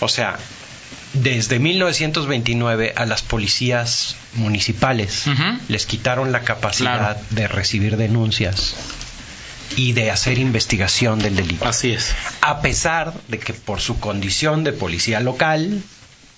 O 0.00 0.08
sea, 0.08 0.36
desde 1.22 1.58
1929 1.58 2.92
a 2.96 3.06
las 3.06 3.22
policías 3.22 4.16
municipales 4.34 5.24
les 5.68 5.86
quitaron 5.86 6.32
la 6.32 6.40
capacidad 6.42 6.98
Claro. 6.98 7.20
de 7.30 7.48
recibir 7.48 7.96
denuncias 7.96 8.74
y 9.76 9.92
de 9.92 10.10
hacer 10.10 10.38
investigación 10.38 11.18
del 11.18 11.34
delito. 11.36 11.66
Así 11.66 11.90
es. 11.92 12.14
A 12.40 12.60
pesar 12.60 13.12
de 13.28 13.38
que 13.38 13.52
por 13.52 13.80
su 13.80 13.98
condición 13.98 14.62
de 14.64 14.72
policía 14.72 15.20
local, 15.20 15.82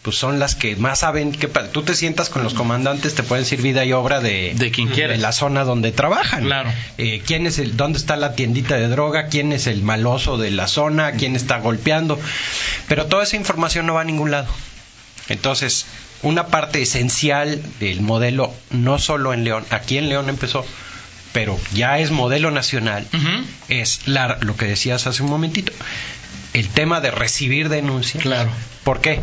pues 0.08 0.16
son 0.16 0.38
las 0.38 0.54
que 0.54 0.74
más 0.76 1.00
saben 1.00 1.32
que 1.32 1.48
tú 1.70 1.82
te 1.82 1.94
sientas 1.94 2.30
con 2.30 2.42
los 2.42 2.54
comandantes, 2.54 3.14
te 3.14 3.22
pueden 3.22 3.44
decir 3.44 3.60
vida 3.60 3.84
y 3.84 3.92
obra 3.92 4.20
de, 4.20 4.54
De 4.56 4.70
quien 4.70 4.88
quieras. 4.88 5.18
la 5.20 5.32
zona 5.32 5.64
donde 5.64 5.92
trabajan. 5.92 6.44
Claro. 6.44 6.70
Eh, 6.96 7.22
quién 7.26 7.46
es 7.46 7.58
el, 7.58 7.76
dónde 7.76 7.98
está 7.98 8.16
la 8.16 8.32
tiendita 8.34 8.76
de 8.76 8.88
droga, 8.88 9.26
quién 9.26 9.52
es 9.52 9.66
el 9.66 9.82
maloso 9.82 10.38
de 10.38 10.50
la 10.50 10.66
zona, 10.66 11.12
quién 11.12 11.36
está 11.36 11.58
golpeando. 11.58 12.18
Pero 12.88 13.04
toda 13.04 13.22
esa 13.24 13.36
información 13.36 13.84
no 13.84 13.92
va 13.94 14.00
a 14.00 14.04
ningún 14.04 14.30
lado. 14.30 14.48
Entonces, 15.28 15.84
una 16.22 16.46
parte 16.46 16.80
esencial 16.80 17.60
del 17.80 18.00
modelo, 18.00 18.54
no 18.70 18.98
solo 18.98 19.34
en 19.34 19.44
León, 19.44 19.66
aquí 19.68 19.98
en 19.98 20.08
León 20.08 20.30
empezó, 20.30 20.64
pero 21.34 21.60
ya 21.74 21.98
es 21.98 22.10
modelo 22.10 22.50
nacional, 22.50 23.06
es 23.68 24.08
la- 24.08 24.38
lo 24.40 24.56
que 24.56 24.64
decías 24.64 25.06
hace 25.06 25.22
un 25.22 25.28
momentito, 25.28 25.70
el 26.58 26.68
tema 26.68 27.00
de 27.00 27.10
recibir 27.10 27.68
denuncias. 27.68 28.22
Claro. 28.22 28.50
¿Por 28.84 29.00
qué? 29.00 29.20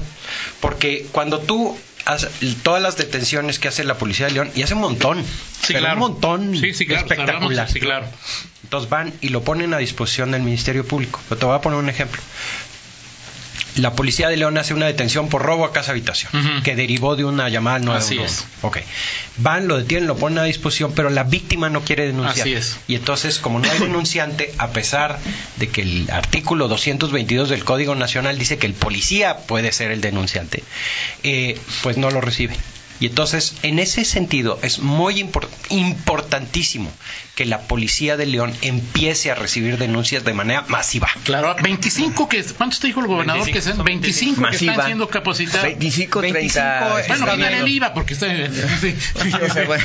Porque 0.59 1.05
cuando 1.11 1.39
tú 1.39 1.77
haces 2.05 2.29
todas 2.61 2.81
las 2.81 2.97
detenciones 2.97 3.57
que 3.57 3.67
hace 3.67 3.83
la 3.83 3.97
policía 3.97 4.27
de 4.27 4.33
León, 4.33 4.51
y 4.55 4.61
hace 4.61 4.73
un 4.75 4.81
montón, 4.81 5.23
Sí, 5.23 5.73
pero 5.73 5.79
claro. 5.79 5.93
un 5.95 5.99
montón 5.99 6.55
Sí, 6.57 6.73
sí, 6.73 6.85
claro. 6.85 7.01
espectacular. 7.07 7.69
Sí, 7.69 7.79
claro. 7.79 8.05
Entonces 8.63 8.89
van 8.89 9.13
y 9.21 9.29
lo 9.29 9.43
ponen 9.43 9.73
a 9.73 9.77
disposición 9.77 10.31
del 10.31 10.41
Ministerio 10.43 10.85
Público. 10.85 11.19
Pero 11.29 11.39
te 11.39 11.45
voy 11.45 11.55
a 11.55 11.61
poner 11.61 11.79
un 11.79 11.89
ejemplo. 11.89 12.21
La 13.77 13.93
policía 13.93 14.29
de 14.29 14.37
León 14.37 14.57
hace 14.57 14.73
una 14.73 14.85
detención 14.85 15.27
por 15.29 15.41
robo 15.41 15.65
a 15.65 15.73
casa 15.73 15.91
habitación, 15.91 16.31
que 16.63 16.75
derivó 16.75 17.15
de 17.15 17.25
una 17.25 17.49
llamada 17.49 17.77
al 17.77 17.85
911. 17.85 18.25
Así 18.25 18.33
es. 18.33 18.47
Ok. 18.61 18.77
Van, 19.37 19.67
lo 19.67 19.77
detienen, 19.77 20.07
lo 20.07 20.15
ponen 20.15 20.39
a 20.39 20.43
disposición, 20.43 20.93
pero 20.93 21.09
la 21.09 21.23
víctima 21.23 21.69
no 21.69 21.81
quiere 21.81 22.05
denunciar. 22.05 22.47
Así 22.47 22.53
es. 22.53 22.77
Y 22.87 22.95
entonces, 22.95 23.39
como 23.39 23.59
no 23.59 23.69
hay 23.69 23.79
denunciante, 23.79 24.53
a 24.57 24.69
pesar 24.69 25.19
de 25.57 25.67
que 25.67 25.81
el 25.81 26.09
artículo 26.09 26.67
222 26.67 27.49
del 27.49 27.63
Código 27.65 27.95
Nacional 27.95 28.37
dice 28.37 28.57
que 28.57 28.67
el 28.67 28.73
policía 28.73 29.37
puede 29.39 29.71
ser 29.71 29.91
el 29.91 30.01
denunciante, 30.01 30.63
eh, 31.23 31.59
pues 31.83 31.97
no 31.97 32.11
lo 32.11 32.21
recibe. 32.21 32.55
Y 32.99 33.07
entonces, 33.07 33.55
en 33.63 33.79
ese 33.79 34.05
sentido, 34.05 34.57
es 34.61 34.79
muy 34.79 35.21
impor- 35.21 35.47
importantísimo 35.69 36.91
que 37.35 37.45
la 37.45 37.59
policía 37.61 38.15
de 38.15 38.25
León 38.25 38.53
empiece 38.61 39.29
a 39.31 39.35
recibir 39.35 39.77
denuncias 39.77 40.23
de 40.23 40.33
manera 40.33 40.63
masiva. 40.69 41.09
Claro, 41.25 41.53
25 41.61 42.29
que 42.29 42.41
¿cuántos 42.43 42.79
te 42.79 42.87
dijo 42.87 43.01
el 43.01 43.07
gobernador 43.07 43.43
25, 43.43 43.57
que 43.57 43.61
sean 43.61 43.75
son 43.75 43.85
25 43.85 44.35
que 44.35 44.41
Masiva. 44.41 44.71
están 44.71 44.85
siendo 44.85 45.09
capacitados? 45.09 45.63
25, 45.63 46.19
30. 46.21 46.33
25, 46.39 47.05
Bueno, 47.17 47.31
quitar 47.35 47.53
el 47.53 47.67
IVA 47.67 47.93
porque 47.93 48.13
está 48.13 48.27
sí, 48.81 48.95
sí. 49.21 49.31
O 49.49 49.53
sea, 49.53 49.65
bueno. 49.65 49.83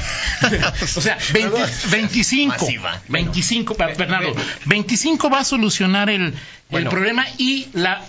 O 0.96 1.00
sea, 1.00 1.18
20 1.32 1.56
25 1.90 2.48
Masiva. 2.60 3.02
25 3.08 3.74
pa- 3.74 3.86
Bernardo, 3.88 4.34
25 4.66 5.28
va 5.30 5.40
a 5.40 5.44
solucionar 5.44 6.08
el, 6.10 6.26
el 6.26 6.34
Bueno. 6.70 6.90
problema 6.90 7.26
y 7.38 7.66
la 7.72 8.00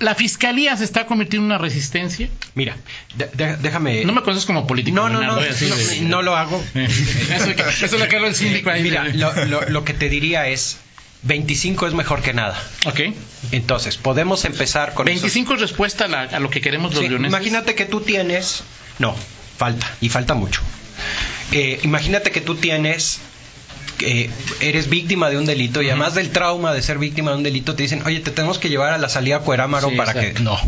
la 0.00 0.14
fiscalía 0.14 0.76
se 0.76 0.84
está 0.84 1.06
convirtiendo 1.06 1.44
en 1.46 1.52
una 1.52 1.58
resistencia. 1.58 2.28
Mira, 2.54 2.76
de- 3.14 3.56
déjame... 3.58 4.04
No 4.04 4.12
me 4.12 4.22
conoces 4.22 4.44
como 4.44 4.66
político. 4.66 4.94
no, 4.96 5.08
no, 5.08 5.22
no, 5.22 5.36
de- 5.36 6.00
no, 6.02 6.22
lo 6.22 6.36
hago. 6.36 6.62
Eso, 6.74 7.50
eso 7.50 7.84
es 7.84 7.92
lo 8.00 8.08
que 8.08 8.16
habla 8.16 8.28
el 8.28 8.34
síndico 8.34 8.70
ahí. 8.70 8.82
Mira, 8.82 9.04
lo, 9.04 9.32
lo- 9.46 9.68
lo 9.68 9.84
que 9.84 9.94
te 9.94 10.08
diría 10.08 10.48
es, 10.48 10.78
25 11.22 11.86
es 11.86 11.94
mejor 11.94 12.22
que 12.22 12.32
nada. 12.34 12.60
Ok. 12.86 13.00
Entonces, 13.52 13.96
podemos 13.96 14.44
empezar 14.44 14.94
con 14.94 15.06
esos- 15.08 15.22
25 15.22 15.54
es 15.54 15.60
respuesta 15.60 16.04
a, 16.06 16.08
la- 16.08 16.22
a 16.22 16.40
lo 16.40 16.50
que 16.50 16.60
queremos 16.60 16.92
los 16.94 17.02
Sí, 17.02 17.08
leoneses. 17.08 17.30
imagínate 17.32 17.74
que 17.74 17.84
tú 17.86 18.00
tienes. 18.00 18.64
No, 18.98 19.14
falta, 19.58 19.86
y 20.00 20.08
falta 20.08 20.34
mucho. 20.34 20.60
Eh, 21.52 21.78
imagínate 21.82 22.30
que 22.30 22.40
tú 22.40 22.56
tienes. 22.56 23.20
Que 23.98 24.30
eres 24.60 24.88
víctima 24.88 25.30
de 25.30 25.38
un 25.38 25.46
delito 25.46 25.82
y 25.82 25.88
además 25.88 26.14
del 26.14 26.30
trauma 26.30 26.72
de 26.72 26.82
ser 26.82 26.98
víctima 26.98 27.30
de 27.32 27.36
un 27.38 27.42
delito 27.42 27.74
te 27.74 27.82
dicen, 27.84 28.02
oye, 28.06 28.20
te 28.20 28.30
tenemos 28.30 28.58
que 28.58 28.68
llevar 28.68 28.92
a 28.92 28.98
la 28.98 29.08
salida 29.08 29.40
Cuerámaro 29.40 29.90
Sí, 29.90 29.96
para 29.96 30.12
exacto. 30.12 30.34
que... 30.38 30.42
No, 30.42 30.58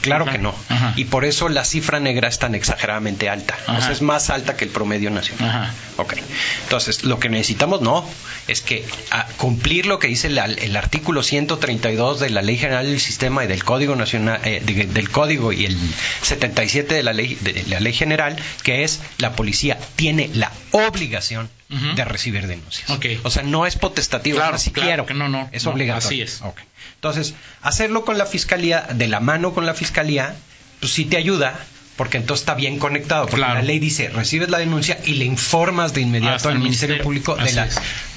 claro 0.00 0.24
Ajá, 0.24 0.32
que 0.32 0.38
no. 0.38 0.54
ajá. 0.70 0.94
Y 0.96 1.04
por 1.06 1.24
eso 1.26 1.48
la 1.50 1.64
cifra 1.64 2.00
negra 2.00 2.28
es 2.28 2.38
tan 2.38 2.54
exageradamente 2.54 3.28
alta. 3.28 3.58
O 3.68 3.72
Ajá. 3.72 3.80
sea, 3.82 3.90
es 3.92 4.00
más 4.02 4.30
alta 4.30 4.56
que 4.56 4.64
el 4.64 4.70
promedio 4.70 5.10
nacional. 5.10 5.70
Ok. 5.98 6.14
Entonces, 6.62 7.04
lo 7.04 7.18
que 7.18 7.28
necesitamos 7.28 7.82
no 7.82 8.08
es 8.48 8.62
que 8.62 8.84
a 9.10 9.26
cumplir 9.36 9.84
lo 9.86 9.98
que 9.98 10.08
dice 10.08 10.30
la- 10.30 10.46
el 10.46 10.74
artículo 10.76 11.22
132 11.22 12.18
de 12.18 12.30
la 12.30 12.40
Ley 12.40 12.56
General 12.56 12.86
del 12.86 12.98
Sistema 13.00 13.44
y 13.44 13.46
del 13.46 13.62
Código 13.62 13.94
Nacional 13.94 14.40
eh, 14.44 14.62
de- 14.64 14.86
del 14.86 15.10
Código 15.10 15.52
y 15.52 15.66
el 15.66 15.76
77 16.22 16.94
de 16.94 17.02
la 17.02 17.12
Ley 17.12 17.36
de 17.40 17.64
la 17.68 17.80
Ley 17.80 17.92
General, 17.92 18.36
que 18.62 18.84
es 18.84 19.00
la 19.18 19.32
policía 19.32 19.78
tiene 19.96 20.30
la 20.32 20.50
obligación 20.70 21.50
De 21.94 22.04
recibir 22.04 22.48
denuncias. 22.48 22.90
Ok. 22.90 23.06
O 23.22 23.30
sea, 23.30 23.44
no 23.44 23.64
es 23.64 23.76
potestativo, 23.76 24.38
Claro, 24.38 24.58
si 24.58 24.72
claro 24.72 24.88
quiero. 24.88 25.06
que 25.06 25.14
no, 25.14 25.28
no, 25.28 25.48
es 25.52 25.64
no, 25.64 25.70
obligatorio. 25.70 26.06
así 26.08 26.20
es. 26.20 26.42
Ok. 26.42 26.58
Entonces, 26.96 27.34
hacerlo 27.62 28.04
con 28.04 28.18
la 28.18 28.26
fiscalía, 28.26 28.88
de 28.92 29.06
la 29.06 29.20
mano 29.20 29.52
con 29.54 29.66
la 29.66 29.74
fiscalía, 29.74 30.34
pues 30.80 30.92
sí 30.92 31.04
te 31.04 31.16
ayuda, 31.16 31.54
porque 31.96 32.16
entonces 32.16 32.42
está 32.42 32.54
bien 32.54 32.80
conectado. 32.80 33.22
Porque 33.26 33.36
Claro. 33.36 33.54
la 33.54 33.62
ley 33.62 33.78
dice, 33.78 34.08
recibes 34.08 34.48
la 34.48 34.58
denuncia 34.58 34.98
y 35.06 35.14
le 35.14 35.26
informas 35.26 35.94
de 35.94 36.00
inmediato 36.00 36.34
Hasta 36.36 36.48
al 36.48 36.58
Ministerio 36.58 36.96
ministerio. 36.96 37.04
Público 37.04 37.36
de 37.36 37.52
la, 37.52 37.68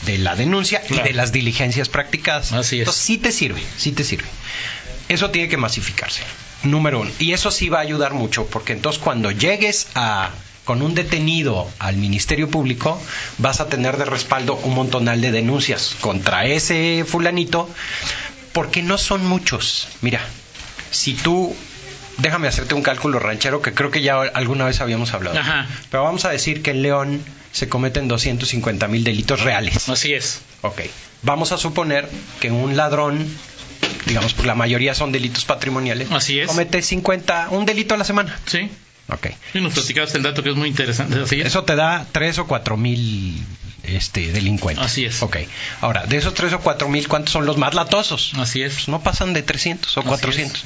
de 0.07 0.17
la 0.17 0.35
denuncia 0.35 0.81
Claro. 0.81 1.03
y 1.05 1.07
de 1.09 1.13
las 1.13 1.31
diligencias 1.31 1.89
practicadas. 1.89 2.53
Así 2.53 2.77
es. 2.77 2.81
Entonces 2.81 3.03
sí 3.03 3.19
te 3.19 3.31
sirve, 3.31 3.61
sí 3.77 3.91
te 3.91 4.03
sirve. 4.03 4.25
Eso 5.09 5.29
tiene 5.29 5.47
que 5.47 5.57
masificarse, 5.57 6.23
número 6.63 7.01
uno. 7.01 7.11
Y 7.19 7.33
eso 7.33 7.51
sí 7.51 7.69
va 7.69 7.77
a 7.77 7.81
ayudar 7.81 8.13
mucho, 8.13 8.47
porque 8.47 8.73
entonces 8.73 8.99
cuando 8.99 9.29
llegues 9.29 9.89
a 9.93 10.31
con 10.65 10.81
un 10.81 10.95
detenido 10.95 11.69
al 11.79 11.97
Ministerio 11.97 12.49
Público, 12.49 13.01
vas 13.37 13.59
a 13.59 13.67
tener 13.67 13.97
de 13.97 14.05
respaldo 14.05 14.55
un 14.55 14.75
montonal 14.75 15.21
de 15.21 15.31
denuncias 15.31 15.95
contra 15.99 16.45
ese 16.45 17.05
fulanito, 17.07 17.69
porque 18.53 18.81
no 18.81 18.97
son 18.97 19.25
muchos. 19.25 19.87
Mira, 20.01 20.21
si 20.91 21.13
tú, 21.13 21.55
déjame 22.17 22.47
hacerte 22.47 22.75
un 22.75 22.81
cálculo 22.81 23.19
ranchero 23.19 23.61
que 23.61 23.73
creo 23.73 23.91
que 23.91 24.01
ya 24.01 24.21
alguna 24.21 24.65
vez 24.65 24.79
habíamos 24.79 25.13
hablado. 25.13 25.37
Ajá. 25.37 25.67
Pero 25.89 26.03
vamos 26.03 26.25
a 26.25 26.29
decir 26.29 26.61
que 26.61 26.71
en 26.71 26.81
León 26.81 27.23
se 27.51 27.67
cometen 27.69 28.07
250 28.07 28.87
mil 28.87 29.03
delitos 29.03 29.41
reales. 29.41 29.89
Así 29.89 30.13
es. 30.13 30.41
Ok. 30.61 30.81
Vamos 31.23 31.51
a 31.51 31.57
suponer 31.57 32.09
que 32.39 32.51
un 32.51 32.75
ladrón, 32.77 33.27
digamos, 34.05 34.33
pues 34.33 34.45
la 34.45 34.55
mayoría 34.55 34.93
son 34.95 35.11
delitos 35.11 35.45
patrimoniales, 35.45 36.11
Así 36.11 36.39
es. 36.39 36.47
comete 36.47 36.81
50, 36.81 37.47
un 37.51 37.65
delito 37.65 37.95
a 37.95 37.97
la 37.97 38.03
semana. 38.03 38.37
Sí. 38.45 38.69
Ok. 39.09 39.27
Sí, 39.51 39.59
nos 39.59 39.73
platicaste 39.73 40.17
el 40.17 40.23
dato 40.23 40.43
que 40.43 40.49
es 40.49 40.55
muy 40.55 40.69
interesante. 40.69 41.19
Así 41.21 41.41
es. 41.41 41.47
Eso 41.47 41.63
te 41.63 41.75
da 41.75 42.05
3 42.11 42.39
o 42.39 42.47
4 42.47 42.77
mil 42.77 43.43
este, 43.83 44.31
delincuentes. 44.31 44.85
Así 44.85 45.05
es. 45.05 45.21
Ok. 45.21 45.37
Ahora, 45.81 46.05
de 46.05 46.17
esos 46.17 46.33
3 46.33 46.53
o 46.53 46.59
4 46.61 46.87
mil, 46.87 47.07
¿cuántos 47.07 47.33
son 47.33 47.45
los 47.45 47.57
más 47.57 47.73
latosos? 47.73 48.31
Así 48.37 48.61
es. 48.61 48.73
Pues 48.73 48.87
no 48.87 49.01
pasan 49.01 49.33
de 49.33 49.43
300 49.43 49.97
o 49.97 49.99
Así 49.99 50.09
400. 50.09 50.63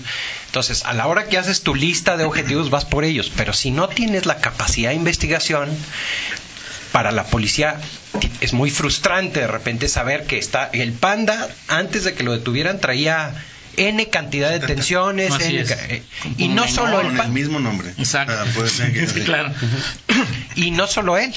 Entonces, 0.48 0.86
a 0.86 0.94
la 0.94 1.08
hora 1.08 1.26
que 1.26 1.38
haces 1.38 1.62
tu 1.62 1.74
lista 1.74 2.16
de 2.16 2.26
objetivos, 2.26 2.70
vas 2.70 2.86
por 2.86 3.04
ellos. 3.04 3.32
Pero 3.36 3.54
si 3.54 3.72
no 3.72 3.90
tienes 3.90 4.26
la 4.26 4.38
capacidad 4.38 4.90
de 4.92 4.96
investigación, 4.96 5.70
para 6.92 7.12
la 7.12 7.26
policía 7.26 7.78
es 8.42 8.54
muy 8.54 8.72
frustrante 8.72 9.42
de 9.42 9.48
repente 9.48 9.88
saber 9.90 10.26
que 10.26 10.38
está 10.38 10.70
el 10.74 10.94
panda, 10.94 11.50
antes 11.68 12.04
de 12.04 12.14
que 12.14 12.24
lo 12.24 12.32
detuvieran, 12.32 12.80
traía 12.80 13.34
N 13.78 14.10
cantidad 14.10 14.50
de 14.52 14.60
detenciones. 14.68 15.32
Así 15.32 15.56
N 15.58 15.66
ca- 15.66 15.78
y 16.38 16.48
no 16.50 16.62
menor, 16.66 16.70
solo 16.70 17.00
el 17.00 17.06
Con 17.08 17.12
el 17.12 17.18
panda. 17.18 17.34
mismo 17.34 17.60
nombre. 17.60 17.90
Exacto. 17.98 18.34
Ah, 18.38 18.46
puede 18.54 18.70
ser 18.70 18.92
que- 18.94 19.08
Sí, 19.08 19.22
claro. 19.22 19.54
Y 20.56 20.72
no 20.72 20.88
solo 20.88 21.18
él. 21.18 21.34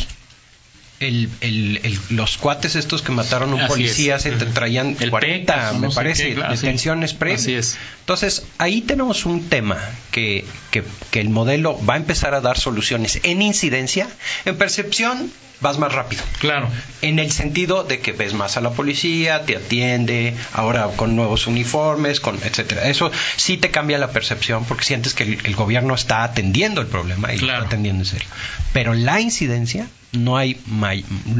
El, 1.00 1.30
el- 1.40 1.80
el- 1.82 1.98
los 2.10 2.36
cuates 2.36 2.76
estos 2.76 3.00
que 3.00 3.10
mataron 3.10 3.52
a 3.52 3.54
un 3.54 3.60
Así 3.62 3.68
policía 3.68 4.16
es. 4.16 4.22
se 4.22 4.32
te 4.32 4.44
traían 4.46 4.96
El 5.00 5.10
40, 5.10 5.52
Pecas, 5.54 5.70
o 5.74 5.78
me 5.78 5.88
no 5.88 5.94
parece, 5.94 6.28
qué, 6.28 6.34
claro, 6.34 6.54
sí. 6.56 6.62
detenciones 6.62 7.14
previas. 7.14 7.40
Así 7.40 7.54
es. 7.54 7.78
Entonces, 8.00 8.44
ahí 8.58 8.82
tenemos 8.82 9.24
un 9.24 9.48
tema 9.48 9.78
que, 10.10 10.44
que, 10.70 10.84
que 11.10 11.20
el 11.20 11.30
modelo 11.30 11.78
va 11.86 11.94
a 11.94 11.96
empezar 11.96 12.34
a 12.34 12.42
dar 12.42 12.58
soluciones 12.58 13.18
en 13.22 13.40
incidencia, 13.40 14.08
en 14.44 14.56
percepción 14.58 15.32
vas 15.62 15.78
más 15.78 15.92
rápido. 15.92 16.22
Claro. 16.38 16.68
En 17.02 17.18
el 17.18 17.32
sentido 17.32 17.82
de 17.84 18.00
que 18.00 18.12
ves 18.12 18.32
más 18.34 18.56
a 18.56 18.60
la 18.62 18.70
policía, 18.70 19.44
te 19.46 19.56
atiende, 19.56 20.34
ahora 20.54 20.86
con 20.96 21.16
nuevos 21.16 21.46
uniformes, 21.46 22.18
con 22.20 22.36
etcétera. 22.42 22.88
Eso 22.88 23.10
sí 23.36 23.56
te 23.58 23.70
cambia 23.70 23.96
la 23.98 24.10
percepción 24.10 24.64
porque 24.64 24.84
sientes 24.84 25.12
que 25.14 25.22
el, 25.44 25.54
gobierno 25.56 25.94
está 25.94 26.24
atendiendo 26.24 26.80
el 26.82 26.86
problema 26.86 27.32
y 27.34 27.38
lo 27.38 27.46
está 27.52 27.66
atendiendo 27.66 28.02
en 28.02 28.06
serio. 28.06 28.28
Pero 28.72 28.94
la 28.94 29.20
incidencia, 29.20 29.86
no 30.12 30.36
hay 30.36 30.60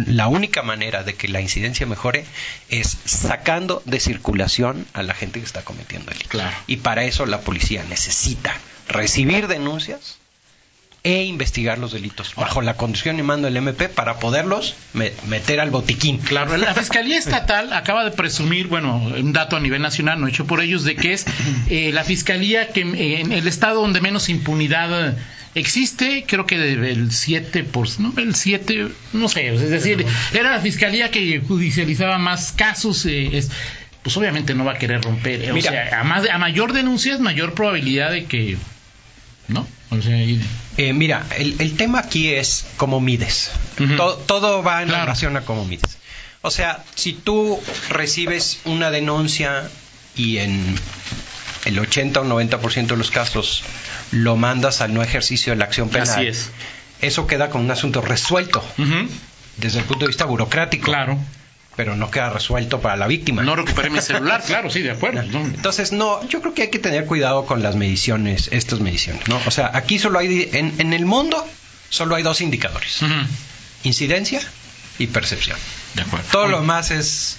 la 0.06 0.28
única 0.28 0.62
manera 0.62 1.02
de 1.02 1.14
que 1.14 1.28
la 1.28 1.40
incidencia 1.40 1.86
mejore 1.86 2.24
es 2.68 2.96
sacando 3.04 3.82
de 3.84 4.00
circulación 4.00 4.86
a 4.92 5.02
la 5.02 5.14
gente 5.14 5.40
que 5.40 5.46
está 5.46 5.62
cometiendo 5.62 6.10
delitos. 6.10 6.30
Claro. 6.30 6.56
Y 6.66 6.78
para 6.78 7.04
eso 7.04 7.26
la 7.26 7.40
policía 7.40 7.84
necesita 7.88 8.54
recibir 8.88 9.48
denuncias 9.48 10.19
e 11.02 11.24
investigar 11.24 11.78
los 11.78 11.92
delitos 11.92 12.34
bajo 12.34 12.60
la 12.60 12.74
condición 12.76 13.18
y 13.18 13.22
mando 13.22 13.46
del 13.46 13.56
MP 13.56 13.88
para 13.88 14.18
poderlos 14.18 14.74
me- 14.92 15.12
meter 15.28 15.58
al 15.60 15.70
botiquín. 15.70 16.18
Claro, 16.18 16.56
la 16.58 16.74
Fiscalía 16.80 17.16
Estatal 17.18 17.72
acaba 17.72 18.04
de 18.04 18.10
presumir, 18.10 18.66
bueno, 18.66 18.96
un 18.96 19.32
dato 19.32 19.56
a 19.56 19.60
nivel 19.60 19.80
nacional, 19.80 20.20
no 20.20 20.28
hecho 20.28 20.46
por 20.46 20.60
ellos, 20.60 20.84
de 20.84 20.96
que 20.96 21.14
es 21.14 21.24
eh, 21.70 21.90
la 21.94 22.04
Fiscalía 22.04 22.68
que 22.68 22.82
eh, 22.82 23.20
en 23.20 23.32
el 23.32 23.48
estado 23.48 23.80
donde 23.80 24.00
menos 24.02 24.28
impunidad 24.28 25.08
eh, 25.10 25.14
existe, 25.54 26.24
creo 26.28 26.44
que 26.46 26.58
del 26.58 27.08
7%, 27.10 27.64
por, 27.64 27.88
¿no? 27.98 28.12
El 28.18 28.34
7, 28.34 28.88
no 29.14 29.28
sé, 29.30 29.48
es 29.54 29.70
decir, 29.70 30.04
era 30.34 30.50
la 30.52 30.60
Fiscalía 30.60 31.10
que 31.10 31.40
judicializaba 31.40 32.18
más 32.18 32.52
casos, 32.52 33.06
eh, 33.06 33.38
es, 33.38 33.50
pues 34.02 34.16
obviamente 34.18 34.54
no 34.54 34.64
va 34.66 34.72
a 34.72 34.78
querer 34.78 35.00
romper, 35.02 35.42
eh, 35.44 35.50
o 35.50 35.54
Mira. 35.54 35.70
sea, 35.70 36.00
a, 36.00 36.04
más, 36.04 36.28
a 36.28 36.36
mayor 36.38 36.72
denuncia 36.74 37.14
es 37.14 37.20
mayor 37.20 37.54
probabilidad 37.54 38.10
de 38.12 38.26
que, 38.26 38.58
¿no? 39.50 39.66
O 39.90 40.00
sea, 40.00 40.16
y- 40.22 40.40
Eh, 40.76 40.92
mira, 40.92 41.26
el, 41.36 41.56
el 41.58 41.76
tema 41.76 41.98
aquí 41.98 42.28
es 42.32 42.64
cómo 42.76 43.00
mides. 43.00 43.50
Todo, 43.96 44.16
todo 44.16 44.62
va 44.62 44.82
en 44.82 44.88
Claro. 44.88 45.04
relación 45.04 45.36
a 45.36 45.42
cómo 45.42 45.64
mides. 45.64 45.98
O 46.42 46.50
sea, 46.50 46.84
si 46.94 47.12
tú 47.12 47.60
recibes 47.90 48.60
una 48.64 48.90
denuncia 48.90 49.68
y 50.16 50.38
en 50.38 50.74
el 51.66 51.78
80 51.78 52.20
o 52.20 52.24
90% 52.24 52.86
de 52.86 52.96
los 52.96 53.10
casos 53.10 53.62
lo 54.10 54.36
mandas 54.36 54.80
al 54.80 54.94
no 54.94 55.02
ejercicio 55.02 55.52
de 55.52 55.58
la 55.58 55.66
acción 55.66 55.88
penal, 55.90 56.08
Así 56.08 56.26
es. 56.26 56.50
eso 57.02 57.26
queda 57.26 57.50
como 57.50 57.64
un 57.64 57.70
asunto 57.70 58.00
resuelto 58.00 58.64
desde 59.58 59.80
el 59.80 59.84
punto 59.84 60.06
de 60.06 60.08
vista 60.08 60.24
burocrático, 60.24 60.84
claro. 60.86 61.18
Pero 61.80 61.96
no 61.96 62.10
queda 62.10 62.28
resuelto 62.28 62.82
para 62.82 62.94
la 62.98 63.06
víctima. 63.06 63.42
No 63.42 63.56
recuperé 63.56 63.88
mi 63.88 64.02
celular, 64.02 64.42
claro, 64.46 64.68
sí, 64.68 64.82
de 64.82 64.90
acuerdo. 64.90 65.22
¿no? 65.22 65.40
Entonces, 65.40 65.92
no, 65.92 66.22
yo 66.28 66.42
creo 66.42 66.52
que 66.52 66.60
hay 66.64 66.68
que 66.68 66.78
tener 66.78 67.06
cuidado 67.06 67.46
con 67.46 67.62
las 67.62 67.74
mediciones, 67.74 68.50
estas 68.52 68.80
mediciones, 68.80 69.26
¿no? 69.28 69.40
O 69.46 69.50
sea, 69.50 69.70
aquí 69.72 69.98
solo 69.98 70.18
hay, 70.18 70.50
en, 70.52 70.74
en 70.76 70.92
el 70.92 71.06
mundo, 71.06 71.42
solo 71.88 72.16
hay 72.16 72.22
dos 72.22 72.42
indicadores, 72.42 73.00
incidencia 73.82 74.42
y 74.98 75.06
percepción. 75.06 75.56
De 75.94 76.02
acuerdo. 76.02 76.26
Todo 76.30 76.48
lo 76.48 76.62
más 76.62 76.90
es 76.90 77.38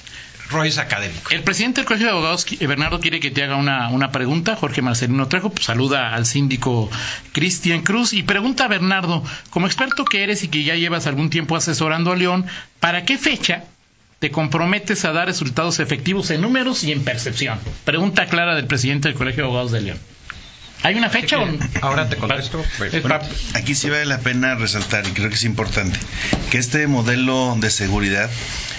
rollos 0.49 0.79
académicos. 0.79 1.31
El 1.31 1.43
presidente 1.43 1.81
del 1.81 1.85
Colegio 1.85 2.07
de 2.07 2.13
Abogados, 2.13 2.47
qui- 2.47 2.65
Bernardo, 2.67 2.99
quiere 2.99 3.19
que 3.19 3.29
te 3.29 3.43
haga 3.43 3.57
una, 3.57 3.89
una 3.89 4.11
pregunta. 4.11 4.55
Jorge 4.55 4.81
Marcelino 4.81 5.27
Trejo 5.27 5.51
pues, 5.51 5.65
saluda 5.67 6.15
al 6.15 6.25
síndico 6.25 6.89
Cristian 7.31 7.83
Cruz 7.83 8.11
y 8.13 8.23
pregunta 8.23 8.65
a 8.65 8.67
Bernardo, 8.69 9.23
como 9.51 9.67
experto 9.67 10.03
que 10.03 10.23
eres 10.23 10.43
y 10.43 10.47
que 10.47 10.63
ya 10.63 10.73
llevas 10.73 11.05
algún 11.05 11.29
tiempo 11.29 11.55
asesorando 11.55 12.11
a 12.11 12.15
León, 12.15 12.47
¿para 12.79 13.05
qué 13.05 13.19
fecha 13.19 13.65
te 14.21 14.29
comprometes 14.29 15.03
a 15.03 15.13
dar 15.13 15.27
resultados 15.27 15.79
efectivos 15.79 16.29
en 16.29 16.41
números 16.41 16.83
y 16.83 16.91
en 16.91 17.03
percepción? 17.03 17.57
Pregunta 17.85 18.27
clara 18.27 18.53
del 18.53 18.67
presidente 18.67 19.07
del 19.07 19.17
Colegio 19.17 19.41
de 19.41 19.47
Abogados 19.47 19.71
de 19.71 19.81
León. 19.81 19.97
¿Hay 20.83 20.95
una 20.95 21.09
fecha 21.09 21.37
o 21.39 21.47
Ahora 21.81 22.09
te 22.09 22.15
contesto. 22.17 22.63
Eh, 22.91 23.01
pa- 23.01 23.21
Aquí 23.53 23.75
sí 23.75 23.89
vale 23.89 24.05
la 24.05 24.19
pena 24.19 24.55
resaltar, 24.55 25.05
y 25.07 25.11
creo 25.11 25.29
que 25.29 25.35
es 25.35 25.43
importante, 25.43 25.99
que 26.49 26.57
este 26.57 26.87
modelo 26.87 27.55
de 27.59 27.69
seguridad 27.69 28.29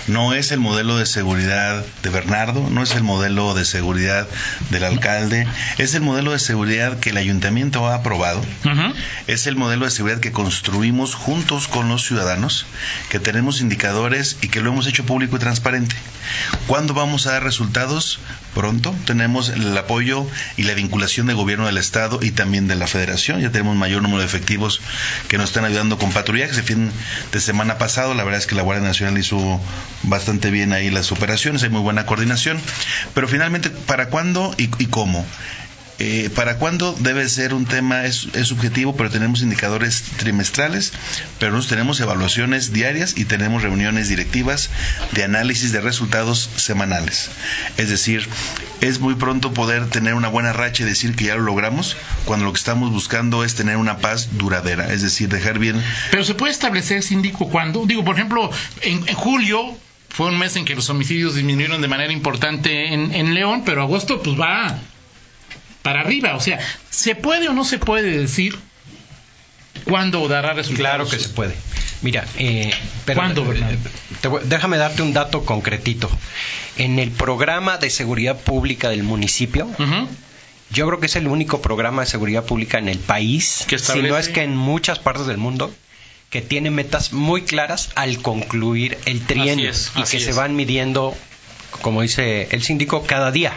no 0.08 0.34
es 0.34 0.50
el 0.50 0.58
modelo 0.58 0.96
de 0.98 1.06
seguridad 1.06 1.84
de 2.02 2.10
Bernardo, 2.10 2.68
no 2.70 2.82
es 2.82 2.96
el 2.96 3.04
modelo 3.04 3.54
de 3.54 3.64
seguridad 3.64 4.26
del 4.70 4.82
alcalde, 4.82 5.46
es 5.78 5.94
el 5.94 6.02
modelo 6.02 6.32
de 6.32 6.40
seguridad 6.40 6.98
que 6.98 7.10
el 7.10 7.18
ayuntamiento 7.18 7.86
ha 7.86 7.94
aprobado, 7.94 8.42
es 9.28 9.46
el 9.46 9.54
modelo 9.54 9.84
de 9.84 9.92
seguridad 9.92 10.18
que 10.18 10.32
construimos 10.32 11.14
juntos 11.14 11.68
con 11.68 11.88
los 11.88 12.04
ciudadanos, 12.04 12.66
que 13.10 13.20
tenemos 13.20 13.60
indicadores 13.60 14.38
y 14.42 14.48
que 14.48 14.60
lo 14.60 14.72
hemos 14.72 14.88
hecho 14.88 15.06
público 15.06 15.36
y 15.36 15.38
transparente. 15.38 15.94
¿Cuándo 16.66 16.94
vamos 16.94 17.26
a 17.28 17.32
dar 17.32 17.44
resultados? 17.44 18.18
Pronto. 18.54 18.94
Tenemos 19.06 19.48
el 19.50 19.76
apoyo 19.78 20.26
y 20.56 20.64
la 20.64 20.74
vinculación 20.74 21.26
del 21.28 21.36
gobierno 21.36 21.66
del 21.66 21.78
Estado 21.78 21.91
y 22.22 22.30
también 22.30 22.68
de 22.68 22.74
la 22.74 22.86
Federación. 22.86 23.40
Ya 23.40 23.50
tenemos 23.50 23.76
mayor 23.76 24.02
número 24.02 24.20
de 24.20 24.26
efectivos 24.26 24.80
que 25.28 25.36
nos 25.36 25.50
están 25.50 25.64
ayudando 25.64 25.98
con 25.98 26.10
patrullajes. 26.10 26.56
El 26.56 26.64
fin 26.64 26.90
de 27.32 27.40
semana 27.40 27.76
pasado, 27.76 28.14
la 28.14 28.24
verdad 28.24 28.40
es 28.40 28.46
que 28.46 28.54
la 28.54 28.62
Guardia 28.62 28.86
Nacional 28.86 29.18
hizo 29.18 29.60
bastante 30.02 30.50
bien 30.50 30.72
ahí 30.72 30.90
las 30.90 31.12
operaciones, 31.12 31.62
hay 31.62 31.68
muy 31.68 31.82
buena 31.82 32.06
coordinación. 32.06 32.58
Pero 33.14 33.28
finalmente, 33.28 33.68
¿para 33.70 34.08
cuándo 34.08 34.54
y, 34.56 34.70
y 34.78 34.86
cómo? 34.86 35.26
Eh, 35.98 36.30
¿Para 36.34 36.58
cuándo 36.58 36.96
debe 36.98 37.28
ser 37.28 37.54
un 37.54 37.66
tema? 37.66 38.04
Es, 38.04 38.28
es 38.34 38.48
subjetivo, 38.48 38.96
pero 38.96 39.10
tenemos 39.10 39.42
indicadores 39.42 40.02
trimestrales, 40.16 40.92
pero 41.38 41.52
nos 41.52 41.68
tenemos 41.68 42.00
evaluaciones 42.00 42.72
diarias 42.72 43.14
y 43.16 43.24
tenemos 43.24 43.62
reuniones 43.62 44.08
directivas 44.08 44.70
de 45.12 45.24
análisis 45.24 45.72
de 45.72 45.80
resultados 45.80 46.50
semanales. 46.56 47.30
Es 47.76 47.88
decir, 47.88 48.28
es 48.80 48.98
muy 49.00 49.14
pronto 49.14 49.52
poder 49.52 49.88
tener 49.90 50.14
una 50.14 50.28
buena 50.28 50.52
racha 50.52 50.82
y 50.82 50.86
decir 50.86 51.14
que 51.14 51.26
ya 51.26 51.36
lo 51.36 51.42
logramos, 51.42 51.96
cuando 52.24 52.46
lo 52.46 52.52
que 52.52 52.58
estamos 52.58 52.90
buscando 52.90 53.44
es 53.44 53.54
tener 53.54 53.76
una 53.76 53.98
paz 53.98 54.30
duradera, 54.32 54.92
es 54.92 55.02
decir, 55.02 55.28
dejar 55.28 55.58
bien 55.58 55.82
Pero 56.10 56.24
se 56.24 56.34
puede 56.34 56.52
establecer, 56.52 57.02
síndico, 57.02 57.48
cuándo. 57.48 57.84
Digo, 57.86 58.04
por 58.04 58.16
ejemplo, 58.16 58.50
en, 58.80 59.06
en 59.06 59.14
julio 59.14 59.76
fue 60.08 60.28
un 60.28 60.38
mes 60.38 60.56
en 60.56 60.64
que 60.64 60.74
los 60.74 60.90
homicidios 60.90 61.34
disminuyeron 61.34 61.80
de 61.80 61.88
manera 61.88 62.12
importante 62.12 62.92
en, 62.92 63.14
en 63.14 63.34
León, 63.34 63.62
pero 63.64 63.82
agosto 63.82 64.22
pues 64.22 64.38
va 64.38 64.78
para 65.82 66.00
arriba. 66.00 66.34
O 66.36 66.40
sea, 66.40 66.58
¿se 66.90 67.14
puede 67.14 67.48
o 67.48 67.52
no 67.52 67.64
se 67.64 67.78
puede 67.78 68.16
decir 68.18 68.58
cuándo 69.84 70.26
dará 70.28 70.52
resultados? 70.52 70.78
Claro 70.78 71.08
que 71.08 71.18
se 71.18 71.28
puede. 71.28 71.54
Mira, 72.02 72.24
eh, 72.38 72.70
pero- 73.04 73.20
¿Cuándo, 73.20 73.44
Bernardo? 73.44 73.78
te 74.20 74.28
voy- 74.28 74.42
déjame 74.44 74.76
darte 74.76 75.02
un 75.02 75.12
dato 75.12 75.44
concretito. 75.44 76.10
En 76.76 76.98
el 76.98 77.10
programa 77.10 77.78
de 77.78 77.90
seguridad 77.90 78.36
pública 78.38 78.88
del 78.90 79.02
municipio, 79.04 79.68
yo 80.70 80.86
creo 80.86 81.00
que 81.00 81.06
es 81.06 81.16
el 81.16 81.28
único 81.28 81.60
programa 81.62 82.02
de 82.02 82.06
seguridad 82.08 82.44
pública 82.44 82.78
en 82.78 82.88
el 82.88 82.98
país, 82.98 83.64
Que 83.68 83.78
si 83.78 84.02
no 84.02 84.16
es 84.18 84.28
que 84.28 84.42
en 84.42 84.56
muchas 84.56 84.98
partes 84.98 85.26
del 85.26 85.36
mundo, 85.38 85.72
que 86.30 86.40
tiene 86.40 86.70
metas 86.70 87.12
muy 87.12 87.42
claras 87.42 87.90
al 87.94 88.18
concluir 88.22 88.96
el 89.04 89.20
trienio 89.20 89.70
Así 89.70 89.80
es, 89.90 89.92
y 89.96 90.00
que 90.10 90.24
se 90.24 90.32
van 90.32 90.56
midiendo, 90.56 91.14
como 91.82 92.00
dice 92.02 92.48
el 92.52 92.62
síndico, 92.62 93.04
cada 93.04 93.30
día. 93.30 93.52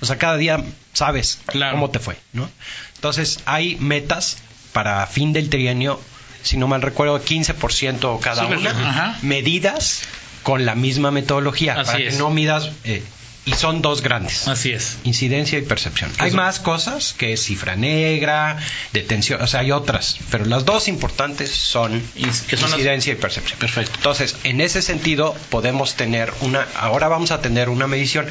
O 0.00 0.06
sea, 0.06 0.18
cada 0.18 0.36
día 0.36 0.62
sabes 0.92 1.38
Claro. 1.46 1.72
cómo 1.72 1.90
te 1.90 1.98
fue, 1.98 2.16
¿no? 2.32 2.48
Entonces, 2.96 3.40
hay 3.46 3.76
metas 3.76 4.38
para 4.72 5.06
fin 5.06 5.32
del 5.32 5.48
trienio, 5.50 6.00
si 6.42 6.56
no 6.56 6.68
mal 6.68 6.82
recuerdo, 6.82 7.22
15% 7.22 8.18
cada 8.20 8.46
Sí, 8.46 8.52
una, 8.52 8.70
ajá. 8.70 9.18
medidas 9.22 10.02
con 10.42 10.64
la 10.64 10.74
misma 10.74 11.10
metodología, 11.10 11.74
Así 11.74 11.84
para 11.92 11.98
es. 11.98 12.12
que 12.14 12.18
no 12.18 12.30
midas, 12.30 12.70
eh, 12.84 13.02
y 13.46 13.54
son 13.54 13.80
dos 13.82 14.02
grandes. 14.02 14.48
Así 14.48 14.70
es. 14.70 14.98
Incidencia 15.04 15.58
y 15.58 15.62
percepción. 15.62 16.12
Hay 16.18 16.28
Eso. 16.28 16.36
más 16.36 16.60
cosas 16.60 17.14
que 17.14 17.32
es 17.32 17.42
cifra 17.42 17.74
negra, 17.74 18.58
detención, 18.92 19.40
o 19.42 19.46
sea, 19.46 19.60
hay 19.60 19.72
otras, 19.72 20.18
pero 20.30 20.44
las 20.44 20.64
dos 20.66 20.88
importantes 20.88 21.50
son 21.50 22.02
Ins- 22.16 22.44
que 22.46 22.56
son 22.56 22.70
las- 22.70 22.78
incidencia 22.78 23.12
y 23.12 23.16
percepción. 23.16 23.58
Perfecto. 23.58 23.92
Entonces, 23.96 24.36
en 24.44 24.60
ese 24.60 24.82
sentido, 24.82 25.34
podemos 25.48 25.94
tener 25.94 26.32
una, 26.42 26.66
ahora 26.76 27.08
vamos 27.08 27.30
a 27.32 27.40
tener 27.40 27.68
una 27.70 27.86
medición. 27.86 28.26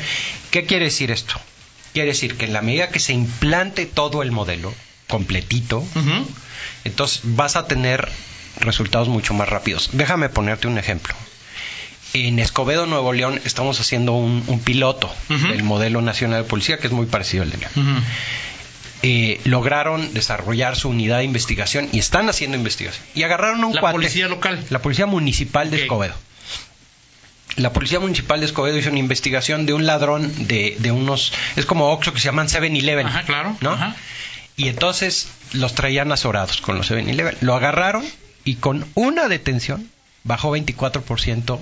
¿Qué 0.52 0.66
quiere 0.66 0.86
decir 0.86 1.12
esto? 1.12 1.36
Quiere 1.94 2.10
decir 2.10 2.38
que 2.38 2.46
en 2.46 2.54
la 2.54 2.62
medida 2.62 2.90
que 2.90 3.00
se 3.00 3.14
implante 3.14 3.86
todo 3.86 4.22
el 4.22 4.32
modelo 4.32 4.74
completito, 5.08 5.84
entonces 6.84 7.22
vas 7.24 7.56
a 7.56 7.66
tener 7.68 8.10
resultados 8.60 9.08
mucho 9.08 9.34
más 9.34 9.50
rápidos. 9.50 9.90
Déjame 9.94 10.30
ponerte 10.30 10.68
un 10.68 10.78
ejemplo. 10.78 11.16
En 12.14 12.40
Escobedo, 12.40 12.86
Nuevo 12.88 13.14
León, 13.14 13.40
estamos 13.46 13.80
haciendo 13.80 14.14
un, 14.14 14.44
un 14.48 14.60
piloto 14.60 15.14
del 15.30 15.64
modelo 15.64 16.02
nacional 16.02 16.44
de 16.44 16.50
policía 16.50 16.78
que 16.80 16.88
es 16.88 16.94
muy 16.94 17.06
parecido 17.06 17.44
al 17.44 17.52
de 17.52 17.58
León. 17.58 18.04
Eh, 19.02 19.40
lograron 19.46 20.14
desarrollar 20.14 20.76
su 20.76 20.90
unidad 20.90 21.20
de 21.20 21.24
investigación 21.24 21.88
y 21.94 22.00
están 22.00 22.28
haciendo 22.30 22.58
investigación. 22.58 23.04
Y 23.16 23.24
agarraron 23.24 23.64
a 23.64 23.68
un 23.68 23.74
La 23.76 23.80
cuate, 23.82 23.94
policía 23.96 24.28
local. 24.28 24.64
la 24.70 24.82
policía 24.82 25.06
municipal 25.06 25.72
de. 25.72 25.84
Escobedo. 25.84 26.14
La 27.60 27.74
policía 27.74 28.00
municipal 28.00 28.40
de 28.40 28.46
Escobedo 28.46 28.78
hizo 28.78 28.90
una 28.90 29.00
investigación 29.00 29.66
de 29.66 29.74
un 29.74 29.86
ladrón 29.86 30.48
de, 30.48 30.76
de 30.80 30.92
unos, 30.92 31.34
es 31.56 31.66
como 31.66 31.92
Oxxo 31.92 32.14
que 32.14 32.20
se 32.20 32.26
llaman 32.26 32.48
7-Eleven. 32.48 33.06
Ajá, 33.06 33.24
claro. 33.24 33.58
¿no? 33.62 33.72
Ajá. 33.72 33.96
Y 34.56 34.68
entonces 34.68 35.30
los 35.54 35.76
traían 35.76 36.12
azorados 36.12 36.62
con 36.62 36.78
los 36.78 36.90
7-Eleven. 36.90 37.38
Lo 37.42 37.56
agarraron 37.56 38.06
y 38.44 38.56
con 38.56 38.86
una 38.96 39.28
detención 39.28 39.90
bajó 40.24 40.56
24% 40.56 41.60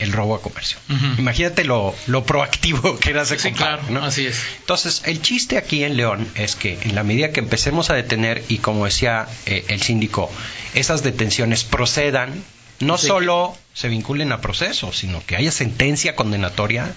el 0.00 0.12
robo 0.12 0.34
a 0.34 0.42
comercio. 0.42 0.78
Imagínate 1.18 1.64
lo, 1.64 1.94
lo 2.06 2.24
proactivo 2.24 2.98
que 2.98 3.10
era 3.10 3.22
ese 3.22 3.38
Sí, 3.38 3.52
claro. 3.52 3.82
¿no? 3.90 4.02
Así 4.02 4.26
es. 4.26 4.40
Entonces, 4.60 5.02
el 5.04 5.20
chiste 5.20 5.58
aquí 5.58 5.84
en 5.84 5.96
León 5.96 6.26
es 6.34 6.56
que 6.56 6.78
en 6.82 6.94
la 6.94 7.02
medida 7.02 7.32
que 7.32 7.40
empecemos 7.40 7.90
a 7.90 7.94
detener 7.94 8.42
y 8.48 8.58
como 8.58 8.86
decía 8.86 9.26
eh, 9.46 9.64
el 9.68 9.82
síndico, 9.82 10.30
esas 10.74 11.02
detenciones 11.02 11.64
procedan, 11.64 12.42
no 12.80 12.98
Sí. 12.98 13.06
solo 13.06 13.56
se 13.74 13.88
vinculen 13.88 14.32
a 14.32 14.40
procesos, 14.40 14.98
sino 14.98 15.22
que 15.24 15.36
haya 15.36 15.52
sentencia 15.52 16.16
condenatoria. 16.16 16.92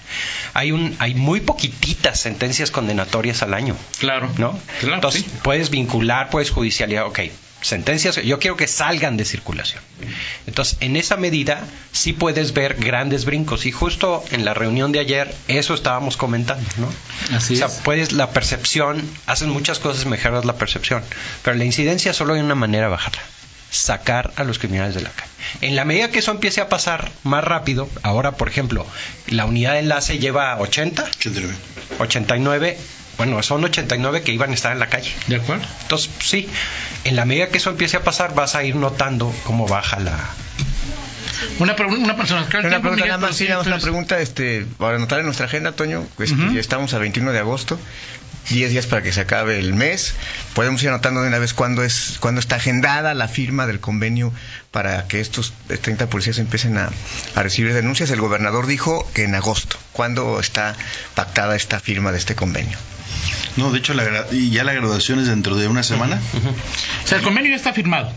Hay 0.52 0.72
un 0.72 0.96
hay 0.98 1.14
muy 1.14 1.40
poquititas 1.40 2.20
sentencias 2.20 2.70
condenatorias 2.70 3.42
al 3.42 3.54
año, 3.54 3.76
Claro. 3.98 4.28
¿no? 4.38 4.58
Claro, 4.80 4.94
Entonces, 4.96 5.22
sí. 5.22 5.30
puedes 5.42 5.70
vincular, 5.70 6.30
puedes 6.30 6.50
judicializar, 6.50 7.04
ok, 7.04 7.20
sentencias, 7.62 8.16
yo 8.16 8.38
quiero 8.38 8.56
que 8.58 8.66
salgan 8.66 9.16
de 9.16 9.24
circulación. 9.24 9.82
Entonces, 10.46 10.76
en 10.80 10.96
esa 10.96 11.16
medida, 11.16 11.64
sí 11.92 12.12
puedes 12.12 12.52
ver 12.52 12.74
grandes 12.74 13.24
brincos. 13.24 13.64
Y 13.64 13.72
justo 13.72 14.22
en 14.32 14.44
la 14.44 14.52
reunión 14.52 14.92
de 14.92 15.00
ayer, 15.00 15.34
eso 15.48 15.72
estábamos 15.72 16.18
comentando, 16.18 16.68
¿no? 16.76 16.88
Así 17.34 17.54
o 17.54 17.56
sea, 17.56 17.66
es. 17.68 17.80
puedes, 17.82 18.12
la 18.12 18.30
percepción, 18.30 19.02
hacen 19.26 19.48
muchas 19.48 19.78
cosas, 19.78 20.04
mejoras 20.04 20.44
la 20.44 20.56
percepción. 20.56 21.02
Pero 21.42 21.56
la 21.56 21.64
incidencia 21.64 22.12
solo 22.12 22.34
hay 22.34 22.40
una 22.40 22.54
manera 22.54 22.84
de 22.86 22.90
bajarla. 22.90 23.22
Sacar 23.74 24.32
a 24.36 24.44
los 24.44 24.58
criminales 24.58 24.94
de 24.94 25.02
la 25.02 25.10
calle. 25.10 25.30
En 25.60 25.76
la 25.76 25.84
medida 25.84 26.10
que 26.10 26.20
eso 26.20 26.30
empiece 26.30 26.60
a 26.60 26.68
pasar 26.68 27.10
más 27.24 27.42
rápido, 27.42 27.88
ahora, 28.02 28.32
por 28.32 28.48
ejemplo, 28.48 28.86
la 29.26 29.44
unidad 29.44 29.72
de 29.72 29.80
enlace 29.80 30.18
lleva 30.18 30.56
80, 30.58 31.02
89. 31.02 31.54
89, 31.98 32.78
bueno, 33.16 33.42
son 33.42 33.64
89 33.64 34.22
que 34.22 34.32
iban 34.32 34.50
a 34.50 34.54
estar 34.54 34.72
en 34.72 34.78
la 34.78 34.88
calle. 34.88 35.12
¿De 35.26 35.36
acuerdo? 35.36 35.64
Entonces, 35.82 36.10
sí, 36.20 36.48
en 37.04 37.16
la 37.16 37.24
medida 37.24 37.48
que 37.48 37.58
eso 37.58 37.70
empiece 37.70 37.96
a 37.96 38.02
pasar, 38.02 38.34
vas 38.34 38.54
a 38.54 38.64
ir 38.64 38.76
notando 38.76 39.34
cómo 39.44 39.66
baja 39.66 39.98
la. 40.00 40.18
Una, 41.58 41.74
una 41.74 42.16
persona. 42.16 42.46
Una 42.68 42.80
pregunta 42.80 43.04
nada 43.06 43.18
más, 43.18 43.36
sí, 43.36 43.44
nada 43.44 43.58
más 43.58 43.66
una 43.66 43.78
pregunta, 43.78 44.20
este, 44.20 44.66
para 44.78 44.96
anotar 44.96 45.18
en 45.20 45.26
nuestra 45.26 45.46
agenda, 45.46 45.72
Toño, 45.72 46.06
pues, 46.16 46.30
ya 46.54 46.60
estamos 46.60 46.94
a 46.94 46.98
21 46.98 47.32
de 47.32 47.38
agosto, 47.38 47.78
10 48.50 48.70
días 48.70 48.86
para 48.86 49.02
que 49.02 49.12
se 49.12 49.20
acabe 49.22 49.58
el 49.58 49.72
mes. 49.74 50.14
Podemos 50.54 50.82
ir 50.82 50.90
anotando 50.90 51.22
de 51.22 51.28
una 51.28 51.38
vez 51.38 51.54
cuándo 51.54 51.82
es, 51.82 52.16
cuándo 52.20 52.40
está 52.40 52.56
agendada 52.56 53.14
la 53.14 53.28
firma 53.28 53.66
del 53.66 53.80
convenio 53.80 54.32
para 54.70 55.06
que 55.08 55.20
estos 55.20 55.52
30 55.80 56.08
policías 56.10 56.38
empiecen 56.38 56.76
a, 56.76 56.90
a 57.34 57.42
recibir 57.42 57.72
denuncias. 57.72 58.10
El 58.10 58.20
gobernador 58.20 58.66
dijo 58.66 59.10
que 59.14 59.24
en 59.24 59.34
agosto. 59.34 59.78
¿Cuándo 59.92 60.40
está 60.40 60.74
pactada 61.14 61.56
esta 61.56 61.80
firma 61.80 62.12
de 62.12 62.18
este 62.18 62.34
convenio? 62.34 62.76
No, 63.56 63.70
de 63.70 63.78
hecho, 63.78 63.94
la, 63.94 64.04
gra- 64.04 64.26
y 64.32 64.50
ya 64.50 64.64
la 64.64 64.72
graduación 64.74 65.20
es 65.20 65.28
dentro 65.28 65.56
de 65.56 65.68
una 65.68 65.82
semana. 65.82 66.20
O 67.04 67.06
sea, 67.08 67.18
el 67.18 67.24
convenio 67.24 67.50
ya 67.50 67.56
está 67.56 67.72
firmado. 67.72 68.12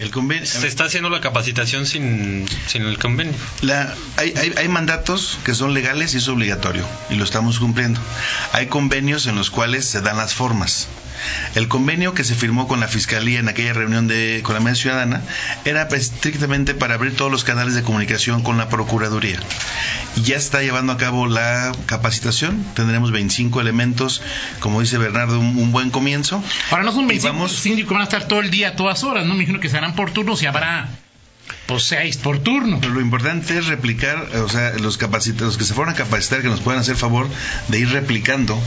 El 0.00 0.10
convenio. 0.10 0.44
Se 0.44 0.66
está 0.66 0.84
haciendo 0.84 1.08
la 1.08 1.20
capacitación 1.20 1.86
sin, 1.86 2.46
sin 2.66 2.82
el 2.82 2.98
convenio. 2.98 3.32
La- 3.60 3.94
hay, 4.16 4.34
hay- 4.36 4.52
hay 4.56 4.68
mandatos 4.68 5.38
que 5.44 5.54
son 5.54 5.72
legales 5.72 6.14
y 6.14 6.16
es 6.16 6.26
obligatorio 6.28 6.84
y 7.10 7.14
lo 7.14 7.22
estamos 7.22 7.60
cumpliendo. 7.60 8.00
Hay 8.52 8.66
convenios 8.66 9.26
en 9.28 9.36
los 9.36 9.50
cuales 9.50 9.84
se 9.84 10.00
dan 10.00 10.16
las 10.16 10.34
formas. 10.34 10.88
El 11.54 11.68
convenio 11.68 12.12
que 12.12 12.24
se 12.24 12.34
firmó 12.34 12.66
con 12.66 12.80
la 12.80 12.88
Fiscalía 12.88 13.38
en 13.38 13.48
aquella 13.48 13.72
reunión 13.72 14.08
de, 14.08 14.40
con 14.42 14.54
la 14.54 14.60
Mesa 14.60 14.82
Ciudadana 14.82 15.22
era 15.64 15.82
estrictamente 15.84 16.74
para 16.74 16.94
abrir 16.94 17.14
todos 17.16 17.30
los 17.30 17.44
canales 17.44 17.74
de 17.74 17.82
comunicación 17.82 18.42
con 18.42 18.58
la 18.58 18.68
Procuraduría. 18.68 19.38
Y 20.16 20.22
ya 20.22 20.36
está 20.36 20.60
llevando 20.62 20.92
a 20.92 20.96
cabo 20.96 21.26
la 21.28 21.70
capacitación. 21.86 22.64
Tendremos 22.74 23.12
25 23.12 23.60
elementos, 23.60 24.22
como 24.58 24.80
dice 24.80 24.98
Bernardo, 24.98 25.38
un, 25.38 25.56
un 25.56 25.70
buen 25.70 25.90
comienzo. 25.90 26.42
Ahora 26.70 26.82
no 26.82 26.92
son 26.92 27.04
Y 27.04 27.08
25 27.08 27.32
vamos- 27.34 27.52
síndicos, 27.52 27.92
van 27.92 28.00
a 28.02 28.04
estar 28.04 28.26
todo 28.26 28.40
el 28.40 28.50
día, 28.50 28.70
a 28.70 28.76
todas 28.76 29.04
horas, 29.04 29.24
¿no? 29.24 29.34
Me 29.34 29.44
imagino 29.44 29.60
que 29.60 29.68
serán 29.70 29.83
por 29.92 30.10
turnos 30.10 30.42
y 30.42 30.46
habrá 30.46 30.88
pues 31.66 31.84
seis 31.84 32.16
por 32.16 32.38
turno. 32.38 32.80
Lo 32.92 33.00
importante 33.00 33.56
es 33.58 33.66
replicar, 33.66 34.18
o 34.36 34.48
sea, 34.48 34.72
los, 34.78 34.98
los 35.00 35.56
que 35.58 35.64
se 35.64 35.74
fueron 35.74 35.94
a 35.94 35.96
capacitar, 35.96 36.42
que 36.42 36.48
nos 36.48 36.60
puedan 36.60 36.80
hacer 36.80 36.96
favor 36.96 37.28
de 37.68 37.78
ir 37.78 37.90
replicando 37.90 38.60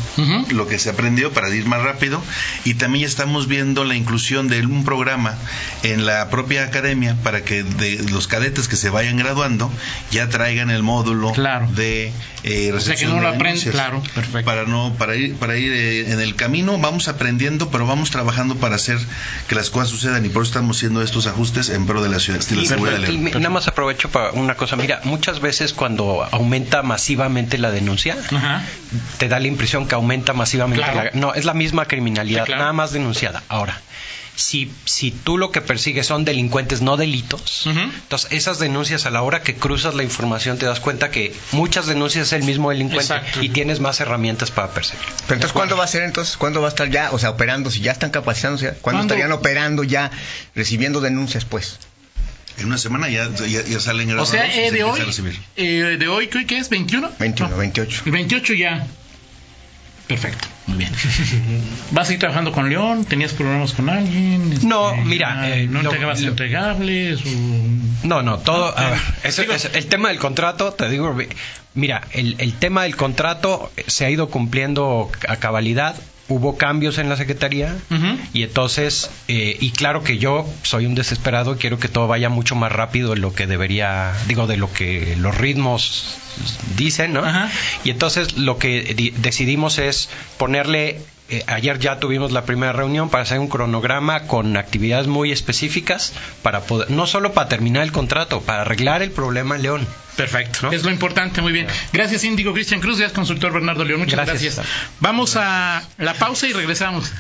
lo 0.49 0.67
que 0.67 0.79
se 0.79 0.89
aprendió 0.89 1.31
para 1.31 1.53
ir 1.53 1.65
más 1.65 1.81
rápido. 1.81 2.21
Y 2.65 2.75
también 2.75 3.05
estamos 3.05 3.47
viendo 3.47 3.83
la 3.83 3.95
inclusión 3.95 4.47
de 4.47 4.65
un 4.65 4.83
programa 4.83 5.35
en 5.83 6.05
la 6.05 6.29
propia 6.29 6.63
academia 6.63 7.15
para 7.23 7.43
que 7.43 7.63
de 7.63 8.03
los 8.11 8.27
cadetes 8.27 8.67
que 8.67 8.75
se 8.75 8.89
vayan 8.89 9.17
graduando 9.17 9.71
ya 10.11 10.29
traigan 10.29 10.69
el 10.69 10.83
módulo 10.83 11.31
Claro. 11.33 11.67
de 11.75 12.11
eh, 12.43 12.71
O 12.73 12.79
sea, 12.79 12.95
que 12.95 13.05
recepción 13.05 13.15
no 13.15 13.21
lo 13.21 13.27
aprenden, 13.29 13.71
claro, 13.71 14.01
perfecto. 14.15 14.45
Para 14.45 14.65
no, 14.65 14.93
para 14.97 15.15
ir, 15.15 15.35
para 15.35 15.57
ir 15.57 15.71
eh, 15.71 16.11
en 16.11 16.19
el 16.19 16.35
camino, 16.35 16.77
vamos 16.79 17.07
aprendiendo, 17.07 17.69
pero 17.69 17.85
vamos 17.85 18.09
trabajando 18.11 18.55
para 18.55 18.75
hacer 18.75 18.97
que 19.47 19.55
las 19.55 19.69
cosas 19.69 19.89
sucedan 19.89 20.25
y 20.25 20.29
por 20.29 20.43
eso 20.43 20.51
estamos 20.51 20.77
haciendo 20.77 21.01
estos 21.01 21.27
ajustes 21.27 21.69
en 21.69 21.85
pro 21.85 22.01
de 22.01 22.09
la 22.09 22.19
ciudad, 22.19 22.39
de 22.39 22.55
la 22.55 22.61
Y 22.91 23.17
León. 23.17 23.31
nada 23.35 23.49
más 23.49 23.67
aprovecho 23.67 24.09
para 24.09 24.31
una 24.31 24.55
cosa. 24.55 24.75
Mira, 24.75 25.01
muchas 25.03 25.39
veces 25.39 25.73
cuando 25.73 26.27
aumenta 26.31 26.83
masivamente 26.83 27.57
la 27.57 27.71
denuncia, 27.71 28.17
Ajá. 28.31 28.63
te 29.17 29.27
da 29.27 29.39
la 29.39 29.47
impresión 29.47 29.87
que 29.87 29.95
aumenta 29.95 30.33
masivamente 30.33 30.83
Claro. 30.83 31.09
la... 31.13 31.19
No, 31.19 31.33
es 31.33 31.45
la 31.45 31.53
misma 31.53 31.85
criminalidad, 31.85 32.43
Sí, 32.43 32.47
claro. 32.47 32.61
nada 32.61 32.73
más 32.73 32.91
denunciada. 32.91 33.43
Ahora, 33.49 33.81
si, 34.35 34.71
si 34.85 35.09
tú 35.09 35.39
lo 35.39 35.51
que 35.51 35.61
persigues 35.61 36.05
son 36.05 36.23
delincuentes, 36.23 36.81
no 36.83 36.95
delitos, 36.95 37.65
entonces 37.65 38.31
esas 38.31 38.59
denuncias 38.59 39.07
a 39.07 39.09
la 39.09 39.23
hora 39.23 39.41
que 39.41 39.55
cruzas 39.55 39.95
la 39.95 40.03
información 40.03 40.59
te 40.59 40.67
das 40.67 40.79
cuenta 40.79 41.09
que 41.09 41.35
muchas 41.53 41.87
denuncias 41.87 42.27
es 42.27 42.33
el 42.33 42.43
mismo 42.43 42.69
delincuente 42.69 43.13
Exacto. 43.15 43.41
y 43.41 43.49
tienes 43.49 43.79
más 43.79 43.99
herramientas 43.99 44.51
para 44.51 44.67
perseguir. 44.69 45.03
Pero 45.25 45.35
entonces, 45.37 45.53
¿cuándo 45.53 45.75
va 45.75 45.85
a 45.85 45.87
ser 45.87 46.03
entonces? 46.03 46.37
¿Cuándo 46.37 46.61
va 46.61 46.67
a 46.67 46.69
estar 46.69 46.87
ya, 46.91 47.09
o 47.13 47.17
sea, 47.19 47.31
operando? 47.31 47.71
Si 47.71 47.81
ya 47.81 47.91
están 47.93 48.11
capacitándose, 48.11 48.65
¿cuándo, 48.67 48.81
¿Cuándo? 48.81 49.01
estarían 49.05 49.31
operando 49.31 49.83
ya, 49.83 50.11
recibiendo 50.53 51.01
denuncias, 51.01 51.43
pues? 51.45 51.79
En 52.59 52.65
una 52.65 52.77
semana 52.77 53.07
ya, 53.09 53.29
ya, 53.35 53.63
ya 53.63 53.79
salen 53.79 54.07
O 54.09 54.13
graduados 54.15 54.29
sea, 54.29 54.47
eh, 54.47 54.69
se 54.69 54.75
de 54.75 54.83
hoy, 54.83 54.99
a 54.99 55.05
recibir. 55.05 55.39
eh, 55.57 55.97
de 55.99 56.07
hoy, 56.07 56.27
¿qué 56.27 56.57
es? 56.57 56.69
¿21? 56.71 57.11
21, 57.19 57.49
No. 57.51 57.57
28. 57.57 58.01
El 58.05 58.11
28 58.11 58.53
ya. 58.53 58.87
Perfecto, 60.07 60.47
muy 60.67 60.77
bien. 60.77 60.91
¿Vas 61.91 62.09
a 62.09 62.13
ir 62.13 62.19
trabajando 62.19 62.53
con 62.53 62.69
León? 62.69 63.03
¿Tenías 63.03 63.33
problemas 63.33 63.73
con 63.73 63.89
alguien? 63.89 64.53
Este, 64.53 64.65
No, 64.65 64.95
mira, 64.95 65.41
ah, 65.41 65.49
eh, 65.49 65.67
¿No 65.67 65.81
lo- 65.81 65.89
entregabas 65.89 66.21
lo- 66.21 66.29
entregables? 66.29 67.19
o- 67.25 68.07
No, 68.07 68.21
no, 68.23 68.39
todo. 68.39 68.73
Ah, 68.77 68.87
a 68.87 68.89
ver, 68.91 69.35
Digo- 69.35 69.53
es- 69.53 69.69
el 69.73 69.87
tema 69.87 70.07
del 70.09 70.17
contrato, 70.17 70.71
te 70.73 70.87
digo, 70.89 71.15
mira, 71.73 72.07
el, 72.13 72.35
el 72.39 72.53
tema 72.53 72.83
del 72.83 72.95
contrato 72.95 73.69
se 73.87 74.05
ha 74.05 74.09
ido 74.09 74.29
cumpliendo 74.29 75.11
a 75.27 75.35
cabalidad. 75.35 75.95
Hubo 76.29 76.57
cambios 76.57 76.97
en 76.97 77.07
la 77.07 77.15
secretaría 77.15 77.75
y 78.33 78.43
entonces, 78.43 79.09
eh, 79.29 79.55
y 79.61 79.71
claro 79.71 80.03
que 80.03 80.17
yo 80.17 80.45
soy 80.63 80.85
un 80.85 80.93
desesperado 80.93 81.53
y 81.55 81.57
quiero 81.57 81.79
que 81.79 81.87
todo 81.87 82.07
vaya 82.07 82.27
mucho 82.27 82.53
más 82.55 82.69
rápido 82.71 83.11
de 83.11 83.17
lo 83.21 83.33
que 83.33 83.47
debería, 83.47 84.11
digo, 84.27 84.45
de 84.45 84.57
lo 84.57 84.71
que 84.73 85.15
los 85.17 85.37
ritmos 85.37 86.17
dicen, 86.75 87.13
¿no? 87.13 87.23
Y 87.85 87.91
entonces 87.91 88.37
lo 88.37 88.57
que 88.57 88.93
di- 88.93 89.11
decidimos 89.11 89.77
es 89.79 90.09
ponerle, 90.37 90.99
eh, 91.29 91.43
ayer 91.47 91.79
ya 91.79 91.99
tuvimos 91.99 92.31
la 92.31 92.45
primera 92.45 92.73
reunión 92.73 93.09
para 93.09 93.23
hacer 93.23 93.39
un 93.39 93.47
cronograma 93.47 94.23
con 94.23 94.55
actividades 94.55 95.07
muy 95.07 95.31
específicas 95.31 96.13
para 96.41 96.61
poder, 96.61 96.89
no 96.89 97.05
solo 97.07 97.33
para 97.33 97.49
terminar 97.49 97.83
el 97.83 97.91
contrato, 97.91 98.41
para 98.41 98.61
arreglar 98.61 99.01
el 99.01 99.11
problema 99.11 99.55
en 99.55 99.63
León. 99.63 99.87
Perfecto. 100.15 100.59
¿No? 100.63 100.71
Es 100.71 100.83
lo 100.83 100.89
importante, 100.89 101.41
muy 101.41 101.51
bien. 101.51 101.67
Gracias, 101.93 102.23
Índigo 102.23 102.53
Cristian 102.53 102.79
Cruz. 102.79 102.97
Gracias, 102.97 103.15
consultor 103.15 103.53
Bernardo 103.53 103.83
León. 103.83 103.99
Muchas 103.99 104.25
gracias. 104.25 104.55
Gracias. 104.55 104.75
Vamos 104.99 105.35
a 105.35 105.83
la 105.97 106.13
pausa 106.15 106.47
y 106.47 106.53
regresamos. 106.53 107.11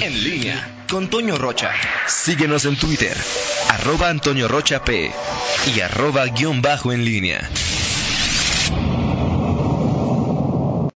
En 0.00 0.24
línea 0.24 0.84
con 0.90 1.08
Toño 1.08 1.36
Rocha. 1.36 1.70
Síguenos 2.08 2.64
en 2.64 2.76
Twitter, 2.76 3.16
arroba 3.68 4.08
Antonio 4.08 4.48
Rocha 4.48 4.84
P 4.84 5.12
y 5.74 5.80
arroba 5.80 6.26
guion 6.26 6.62
bajo 6.62 6.92
en 6.92 7.04
línea. 7.04 7.48